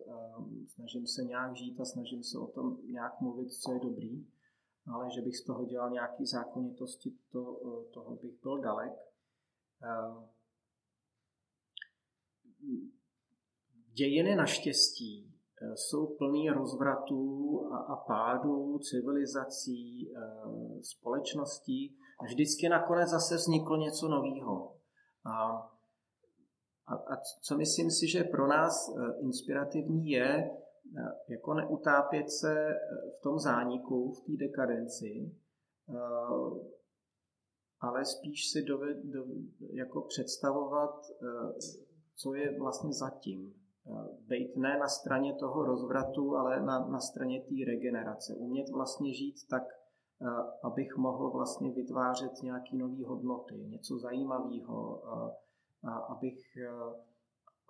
Snažím 0.68 1.08
se 1.08 1.24
nějak 1.24 1.56
žít 1.56 1.80
a 1.80 1.86
snažím 1.86 2.24
se 2.24 2.40
o 2.40 2.48
tom 2.48 2.78
nějak 2.92 3.22
mluvit, 3.22 3.50
co 3.54 3.74
je 3.74 3.80
dobrý 3.80 4.26
ale 4.92 5.12
že 5.12 5.22
bych 5.22 5.38
z 5.38 5.44
toho 5.44 5.66
dělal 5.66 5.90
nějaké 5.90 6.26
zákonitosti, 6.26 7.14
to, 7.32 7.60
eh, 7.66 7.92
toho 7.94 8.16
bych 8.16 8.42
byl 8.42 8.62
dalek. 8.62 8.94
Eh, 9.84 10.28
dějiny 13.94 14.36
naštěstí 14.36 15.30
eh, 15.62 15.78
jsou 15.78 16.08
plný 16.08 16.50
rozvratů 16.50 17.60
a, 17.72 17.78
a 17.78 17.96
pádů 17.96 18.80
civilizací, 18.80 20.14
společností 20.82 21.98
vždycky 22.24 22.70
nakonec 22.70 23.10
zase 23.10 23.36
vzniklo 23.36 23.78
něco 23.78 24.08
nového. 24.08 24.76
A, 25.26 25.52
a, 26.88 26.96
a 26.96 27.18
co 27.42 27.58
myslím 27.58 27.92
si, 27.92 28.08
že 28.08 28.24
pro 28.24 28.48
nás 28.48 28.96
inspirativní 29.22 30.10
je, 30.10 30.63
jako 31.30 31.54
neutápět 31.54 32.30
se 32.30 32.70
eh, 32.70 32.78
v 33.20 33.22
tom 33.24 33.40
zániku, 33.40 34.12
v 34.12 34.22
té 34.22 34.46
dekadenci, 34.46 35.32
eh, 35.90 35.98
ale 37.80 38.06
spíš 38.06 38.52
si 38.52 38.64
doved, 38.64 38.98
do, 39.04 39.26
jako 39.74 40.02
představovat, 40.02 40.96
eh, 41.24 41.60
co 42.16 42.34
je 42.34 42.60
vlastně 42.60 42.94
zatím. 42.94 43.54
Bejt 44.28 44.56
ne 44.58 44.78
na 44.80 44.88
straně 44.88 45.34
toho 45.34 45.66
rozvratu, 45.66 46.36
ale 46.36 46.66
na, 46.66 46.88
na 46.88 47.00
straně 47.00 47.42
té 47.42 47.56
regenerace. 47.68 48.34
Umět 48.36 48.70
vlastně 48.70 49.14
žít 49.14 49.36
tak, 49.50 49.64
abych 50.64 50.98
mohl 50.98 51.32
vlastně 51.32 51.72
vytvářet 51.72 52.32
nějaké 52.44 52.76
nové 52.76 53.06
hodnoty, 53.06 53.56
něco 53.56 54.00
zajímavého, 54.00 55.04
abych 56.10 56.58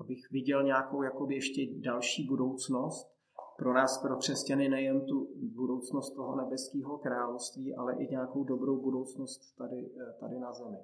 abych 0.04 0.32
viděl 0.32 0.64
nějakou 0.64 1.04
jakoby 1.04 1.36
ještě 1.36 1.62
další 1.80 2.28
budoucnost 2.28 3.14
pro 3.58 3.74
nás, 3.74 4.02
pro 4.02 4.18
křesťany, 4.18 4.70
nejen 4.70 5.06
tu 5.06 5.30
budoucnost 5.36 6.16
toho 6.16 6.36
nebeského 6.36 6.98
království, 6.98 7.76
ale 7.76 7.96
i 7.96 8.08
nějakou 8.12 8.44
dobrou 8.44 8.82
budoucnost 8.82 9.56
tady, 9.58 9.90
tady 10.20 10.40
na 10.40 10.54
zemi. 10.54 10.78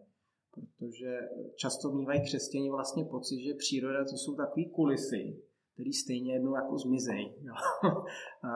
Protože 0.54 1.20
často 1.56 1.92
mývají 1.92 2.22
křesťani 2.22 2.70
vlastně 2.70 3.06
pocit, 3.06 3.44
že 3.44 3.54
příroda 3.54 4.04
to 4.04 4.18
jsou 4.18 4.36
takové 4.36 4.66
kulisy, 4.66 5.42
které 5.74 5.90
stejně 6.04 6.34
jednou 6.34 6.56
jako 6.56 6.78
zmizejí. 6.78 7.36
a, 8.44 8.50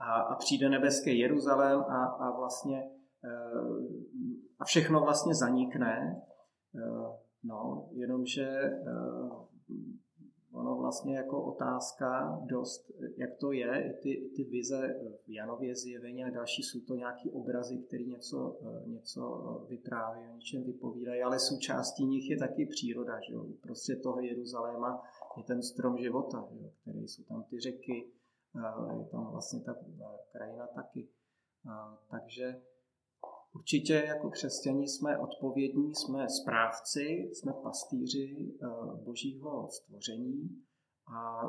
a, 0.00 0.20
a 0.22 0.34
přijde 0.34 0.68
nebeský 0.68 1.18
Jeruzalém 1.18 1.80
a, 1.80 2.04
a 2.04 2.36
vlastně 2.36 2.90
a 4.58 4.64
všechno 4.64 5.00
vlastně 5.00 5.34
zanikne. 5.34 6.22
No, 7.44 7.88
jenomže 7.92 8.60
ono 10.52 10.76
vlastně 10.76 11.16
jako 11.16 11.42
otázka 11.44 12.38
dost, 12.46 12.90
jak 13.16 13.36
to 13.40 13.52
je, 13.52 13.98
ty, 14.02 14.30
ty 14.36 14.44
vize 14.44 15.00
v 15.26 15.30
Janově 15.30 15.76
zjevení 15.76 16.24
a 16.24 16.30
další 16.30 16.62
jsou 16.62 16.80
to 16.80 16.94
nějaký 16.94 17.30
obrazy, 17.30 17.78
které 17.78 18.04
něco, 18.04 18.58
něco 18.86 19.22
vypráví, 19.68 20.20
o 20.28 20.34
něčem 20.34 20.64
vypovídají, 20.64 21.22
ale 21.22 21.38
součástí 21.38 22.04
nich 22.04 22.30
je 22.30 22.38
taky 22.38 22.66
příroda, 22.66 23.20
že 23.20 23.32
jo? 23.32 23.46
Prostě 23.62 23.96
toho 23.96 24.20
Jeruzaléma 24.20 25.02
je 25.36 25.42
ten 25.42 25.62
strom 25.62 25.98
života, 25.98 26.48
že 26.52 26.58
jo? 26.58 26.70
který 26.82 27.08
jsou 27.08 27.22
tam 27.22 27.44
ty 27.50 27.60
řeky, 27.60 28.12
je 28.98 29.06
tam 29.10 29.30
vlastně 29.30 29.60
ta 29.60 29.76
krajina 30.32 30.66
taky. 30.66 31.08
Takže 32.10 32.62
Určitě 33.58 34.04
jako 34.06 34.30
křesťani 34.30 34.88
jsme 34.88 35.18
odpovědní, 35.18 35.94
jsme 35.94 36.28
správci, 36.28 37.30
jsme 37.32 37.52
pastýři 37.62 38.54
eh, 38.62 38.66
božího 39.04 39.68
stvoření 39.70 40.62
a 41.14 41.40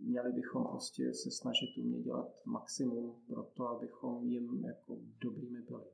měli 0.00 0.32
bychom 0.32 0.66
prostě 0.66 1.14
se 1.14 1.30
snažit 1.30 1.78
umět 1.78 2.02
dělat 2.02 2.28
maximum 2.46 3.22
pro 3.26 3.42
to, 3.42 3.68
abychom 3.68 4.24
jim 4.24 4.64
jako 4.64 4.96
dobrými 5.20 5.62
byli. 5.62 5.84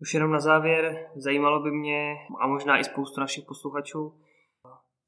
Už 0.00 0.14
jenom 0.14 0.32
na 0.32 0.40
závěr, 0.40 1.10
zajímalo 1.16 1.62
by 1.62 1.70
mě, 1.70 2.14
a 2.40 2.46
možná 2.46 2.78
i 2.78 2.84
spoustu 2.84 3.20
našich 3.20 3.44
posluchačů, 3.44 4.14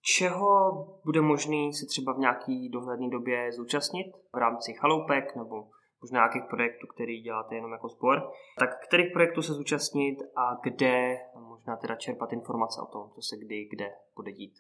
čeho 0.01 0.85
bude 1.05 1.21
možný 1.21 1.73
se 1.73 1.87
třeba 1.87 2.13
v 2.13 2.19
nějaký 2.19 2.69
dohledné 2.69 3.09
době 3.11 3.53
zúčastnit 3.53 4.07
v 4.33 4.37
rámci 4.37 4.75
chaloupek 4.75 5.37
nebo 5.37 5.69
možná 6.03 6.19
nějakých 6.19 6.51
projektů, 6.51 6.87
který 6.87 7.21
děláte 7.21 7.55
jenom 7.55 7.73
jako 7.73 7.89
sbor, 7.89 8.31
tak 8.59 8.71
kterých 8.87 9.13
projektů 9.13 9.43
se 9.43 9.53
zúčastnit 9.53 10.19
a 10.37 10.61
kde 10.65 11.19
možná 11.49 11.77
teda 11.77 11.95
čerpat 11.97 12.33
informace 12.33 12.81
o 12.81 12.87
tom, 12.87 13.11
co 13.15 13.23
se 13.23 13.37
kdy, 13.37 13.69
kde 13.73 13.87
bude 14.17 14.33
dít. 14.33 14.55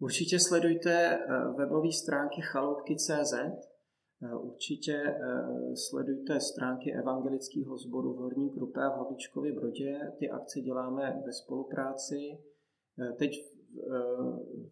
Určitě 0.00 0.38
sledujte 0.38 0.92
eh, 0.92 1.52
webové 1.58 1.92
stránky 1.92 2.40
chaloupky.cz, 2.52 3.32
eh, 3.32 4.36
určitě 4.36 4.92
eh, 4.92 5.76
sledujte 5.90 6.40
stránky 6.40 6.92
evangelického 6.92 7.78
sboru 7.78 8.12
v 8.12 8.16
Horní 8.16 8.50
Krupe 8.50 8.80
a 8.80 8.90
v 8.90 8.98
Havličkově 8.98 9.52
Brodě. 9.52 10.00
Ty 10.18 10.30
akce 10.30 10.60
děláme 10.60 11.22
ve 11.26 11.32
spolupráci. 11.32 12.38
Teď 13.18 13.30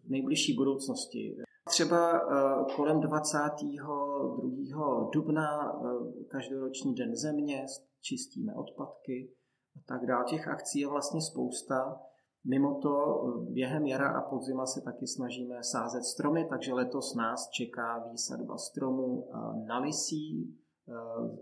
v 0.03 0.09
nejbližší 0.09 0.55
budoucnosti 0.55 1.37
Třeba 1.69 2.19
eh, 2.19 2.75
kolem 2.75 2.99
22. 2.99 5.09
dubna 5.13 5.73
eh, 5.73 6.23
každoroční 6.23 6.95
den 6.95 7.15
země, 7.15 7.65
čistíme 8.01 8.55
odpadky 8.55 9.31
a 9.75 9.79
tak 9.85 10.05
dále. 10.05 10.25
Těch 10.25 10.47
akcí 10.47 10.79
je 10.79 10.87
vlastně 10.87 11.21
spousta. 11.21 12.01
Mimo 12.43 12.79
to 12.79 13.23
eh, 13.27 13.51
během 13.51 13.85
jara 13.85 14.11
a 14.11 14.29
podzima 14.29 14.65
se 14.65 14.81
taky 14.81 15.07
snažíme 15.07 15.63
sázet 15.63 16.03
stromy, 16.03 16.47
takže 16.49 16.73
letos 16.73 17.15
nás 17.15 17.49
čeká 17.49 18.07
výsadba 18.11 18.57
stromů 18.57 19.29
na 19.67 19.79
Lisí, 19.79 20.57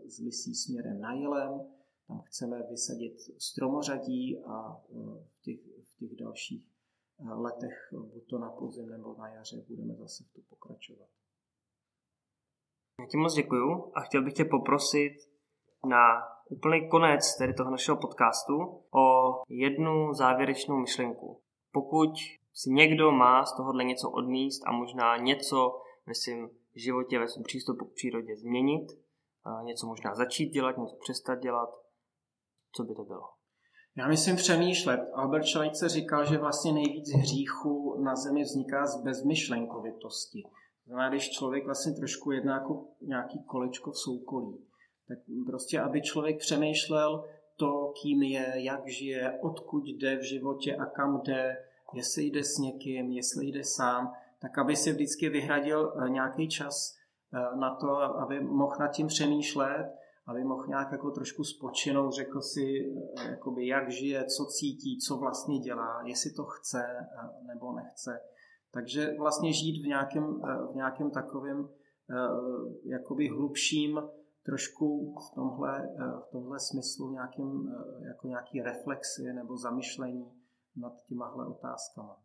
z 0.08 0.20
Lisí 0.20 0.56
směrem 0.56 1.00
na 1.00 1.14
Jelem. 1.14 1.62
Tam 2.08 2.22
chceme 2.22 2.64
vysadit 2.70 3.14
stromořadí 3.38 4.44
a 4.46 4.82
v 5.28 5.42
těch, 5.42 5.60
v 5.84 5.98
těch 5.98 6.16
dalších 6.16 6.73
letech, 7.32 7.90
buď 7.92 8.28
to 8.30 8.38
na 8.38 8.50
podzim 8.50 8.90
nebo 8.90 9.16
na 9.18 9.28
jaře, 9.28 9.66
budeme 9.68 9.94
zase 9.96 10.24
v 10.24 10.34
tu 10.34 10.42
pokračovat. 10.50 11.10
Já 13.00 13.06
ti 13.06 13.18
moc 13.18 13.34
děkuju 13.34 13.92
a 13.96 14.02
chtěl 14.02 14.24
bych 14.24 14.34
tě 14.34 14.46
poprosit 14.46 15.14
na 15.86 16.34
úplný 16.50 16.90
konec 16.90 17.38
tedy 17.38 17.54
toho 17.54 17.72
našeho 17.72 17.98
podcastu 17.98 18.84
o 18.92 19.34
jednu 19.50 20.14
závěrečnou 20.14 20.78
myšlenku. 20.78 21.42
Pokud 21.72 22.14
si 22.54 22.70
někdo 22.70 23.12
má 23.12 23.46
z 23.46 23.56
tohohle 23.56 23.84
něco 23.84 24.12
odníst 24.12 24.68
a 24.68 24.72
možná 24.72 25.18
něco 25.18 25.82
ve 26.06 26.16
svém 26.16 26.50
životě, 26.76 27.20
ve 27.20 27.28
svém 27.28 27.44
přístupu 27.44 27.86
k 27.86 27.94
přírodě 27.94 28.36
změnit, 28.36 28.88
něco 29.64 29.88
možná 29.88 30.16
začít 30.16 30.50
dělat, 30.50 30.78
něco 30.78 30.96
přestat 30.96 31.36
dělat, 31.36 31.70
co 32.72 32.84
by 32.84 32.96
to 32.96 33.04
bylo? 33.04 33.43
Já 33.98 34.08
myslím 34.08 34.36
přemýšlet. 34.36 35.00
Albert 35.14 35.46
Schweitzer 35.46 35.90
říkal, 35.90 36.26
že 36.26 36.38
vlastně 36.38 36.74
nejvíc 36.74 37.10
hříchů 37.10 38.02
na 38.04 38.16
zemi 38.16 38.44
vzniká 38.44 38.86
z 38.86 39.04
bezmyšlenkovitosti. 39.04 40.44
Znamená, 40.86 41.10
když 41.10 41.30
člověk 41.30 41.66
vlastně 41.66 41.94
trošku 41.94 42.32
jedná 42.32 42.54
jako 42.54 42.86
nějaký 43.02 43.44
kolečko 43.44 43.92
v 43.92 43.98
soukolí. 43.98 44.58
Tak 45.08 45.18
prostě, 45.46 45.80
aby 45.80 46.02
člověk 46.02 46.40
přemýšlel 46.40 47.26
to, 47.58 47.94
kým 48.02 48.24
je, 48.24 48.54
jak 48.56 48.88
žije, 48.88 49.40
odkud 49.42 49.84
jde 49.86 50.18
v 50.18 50.24
životě 50.24 50.76
a 50.76 50.86
kam 50.86 51.22
jde, 51.22 51.58
jestli 51.94 52.24
jde 52.24 52.44
s 52.44 52.58
někým, 52.58 53.12
jestli 53.12 53.46
jde 53.46 53.64
sám, 53.64 54.14
tak 54.42 54.58
aby 54.58 54.76
si 54.76 54.92
vždycky 54.92 55.30
vyhradil 55.30 55.94
eh, 55.96 56.10
nějaký 56.10 56.50
čas 56.50 56.96
eh, 57.34 57.56
na 57.56 57.76
to, 57.76 57.90
aby 57.98 58.40
mohl 58.40 58.76
nad 58.80 58.88
tím 58.88 59.08
přemýšlet 59.08 60.03
aby 60.26 60.44
mohl 60.44 60.68
nějak 60.68 60.92
jako 60.92 61.12
trošku 61.12 61.44
spočinout, 61.44 62.14
řekl 62.14 62.42
si, 62.42 62.94
eh, 63.18 63.30
jakoby 63.30 63.68
jak 63.68 63.92
žije, 63.92 64.26
co 64.26 64.46
cítí, 64.46 65.00
co 65.00 65.18
vlastně 65.18 65.60
dělá, 65.60 66.02
jestli 66.06 66.32
to 66.32 66.44
chce 66.44 66.84
eh, 66.84 67.48
nebo 67.48 67.74
nechce. 67.74 68.20
Takže 68.72 69.16
vlastně 69.20 69.54
žít 69.54 69.84
v 69.84 69.88
nějakém, 69.88 70.42
eh, 70.46 70.68
v 70.72 70.76
nějakém 70.76 71.12
takovém 71.12 71.70
jakoby 72.86 73.28
hlubším 73.28 74.02
trošku 74.46 75.16
v 75.16 75.36
tomhle, 75.36 75.90
v 76.28 76.32
tomhle 76.32 76.60
smyslu 76.60 77.12
nějakým, 77.12 77.72
jako 78.08 78.28
nějaký 78.28 78.62
reflexy 78.62 79.34
nebo 79.34 79.58
zamyšlení 79.58 80.32
nad 80.76 80.94
těmahle 81.04 81.48
otázkama. 81.48 82.18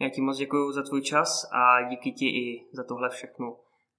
Já 0.00 0.10
ti 0.10 0.20
moc 0.20 0.38
děkuji 0.38 0.72
za 0.72 0.82
tvůj 0.82 1.02
čas 1.02 1.50
a 1.52 1.88
díky 1.90 2.12
ti 2.12 2.26
i 2.26 2.68
za 2.72 2.84
tohle 2.84 3.10
všechno 3.10 3.56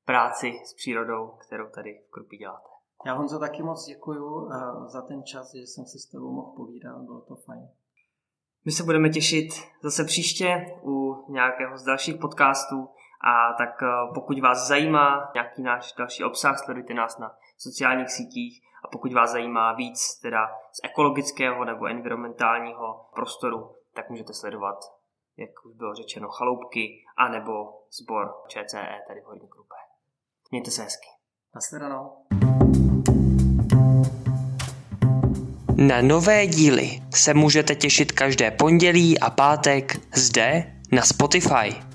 práci 0.09 0.61
s 0.65 0.73
přírodou, 0.73 1.27
kterou 1.27 1.69
tady 1.69 2.01
v 2.07 2.11
Krupí 2.11 2.37
děláte. 2.37 2.69
Já 3.05 3.13
Honzo 3.13 3.39
taky 3.39 3.63
moc 3.63 3.85
děkuju 3.85 4.49
eh, 4.51 4.89
za 4.89 5.01
ten 5.01 5.23
čas, 5.23 5.53
že 5.55 5.61
jsem 5.61 5.85
si 5.85 5.99
s 5.99 6.05
tebou 6.05 6.31
mohl 6.31 6.51
povídat, 6.55 7.01
bylo 7.01 7.21
to 7.21 7.35
fajn. 7.35 7.69
My 8.65 8.71
se 8.71 8.83
budeme 8.83 9.09
těšit 9.09 9.47
zase 9.83 10.03
příště 10.03 10.65
u 10.83 11.25
nějakého 11.29 11.77
z 11.77 11.83
dalších 11.83 12.15
podcastů 12.15 12.89
a 13.21 13.53
tak 13.57 13.83
eh, 13.83 13.87
pokud 14.13 14.39
vás 14.39 14.67
zajímá 14.67 15.31
nějaký 15.33 15.61
náš 15.63 15.93
další 15.93 16.23
obsah, 16.23 16.63
sledujte 16.63 16.93
nás 16.93 17.17
na 17.17 17.35
sociálních 17.57 18.09
sítích 18.09 18.61
a 18.85 18.87
pokud 18.87 19.13
vás 19.13 19.31
zajímá 19.31 19.73
víc 19.73 20.19
teda 20.21 20.47
z 20.71 20.79
ekologického 20.83 21.65
nebo 21.65 21.85
environmentálního 21.85 23.05
prostoru, 23.15 23.75
tak 23.93 24.09
můžete 24.09 24.33
sledovat, 24.33 24.79
jak 25.37 25.65
už 25.65 25.73
bylo 25.75 25.95
řečeno, 25.95 26.29
chaloupky 26.29 27.05
anebo 27.17 27.83
sbor 27.91 28.35
ČCE, 28.47 28.99
tady 29.07 29.21
v 29.21 29.25
Horní 29.25 29.47
Krupé. 29.47 29.88
Mějte 30.51 30.71
se 30.71 30.83
hezky. 30.83 31.07
Nasledanou. 31.55 32.09
Na 35.75 36.01
nové 36.01 36.47
díly 36.47 37.01
se 37.15 37.33
můžete 37.33 37.75
těšit 37.75 38.11
každé 38.11 38.51
pondělí 38.51 39.19
a 39.19 39.29
pátek 39.29 39.99
zde 40.15 40.75
na 40.91 41.01
Spotify. 41.01 41.88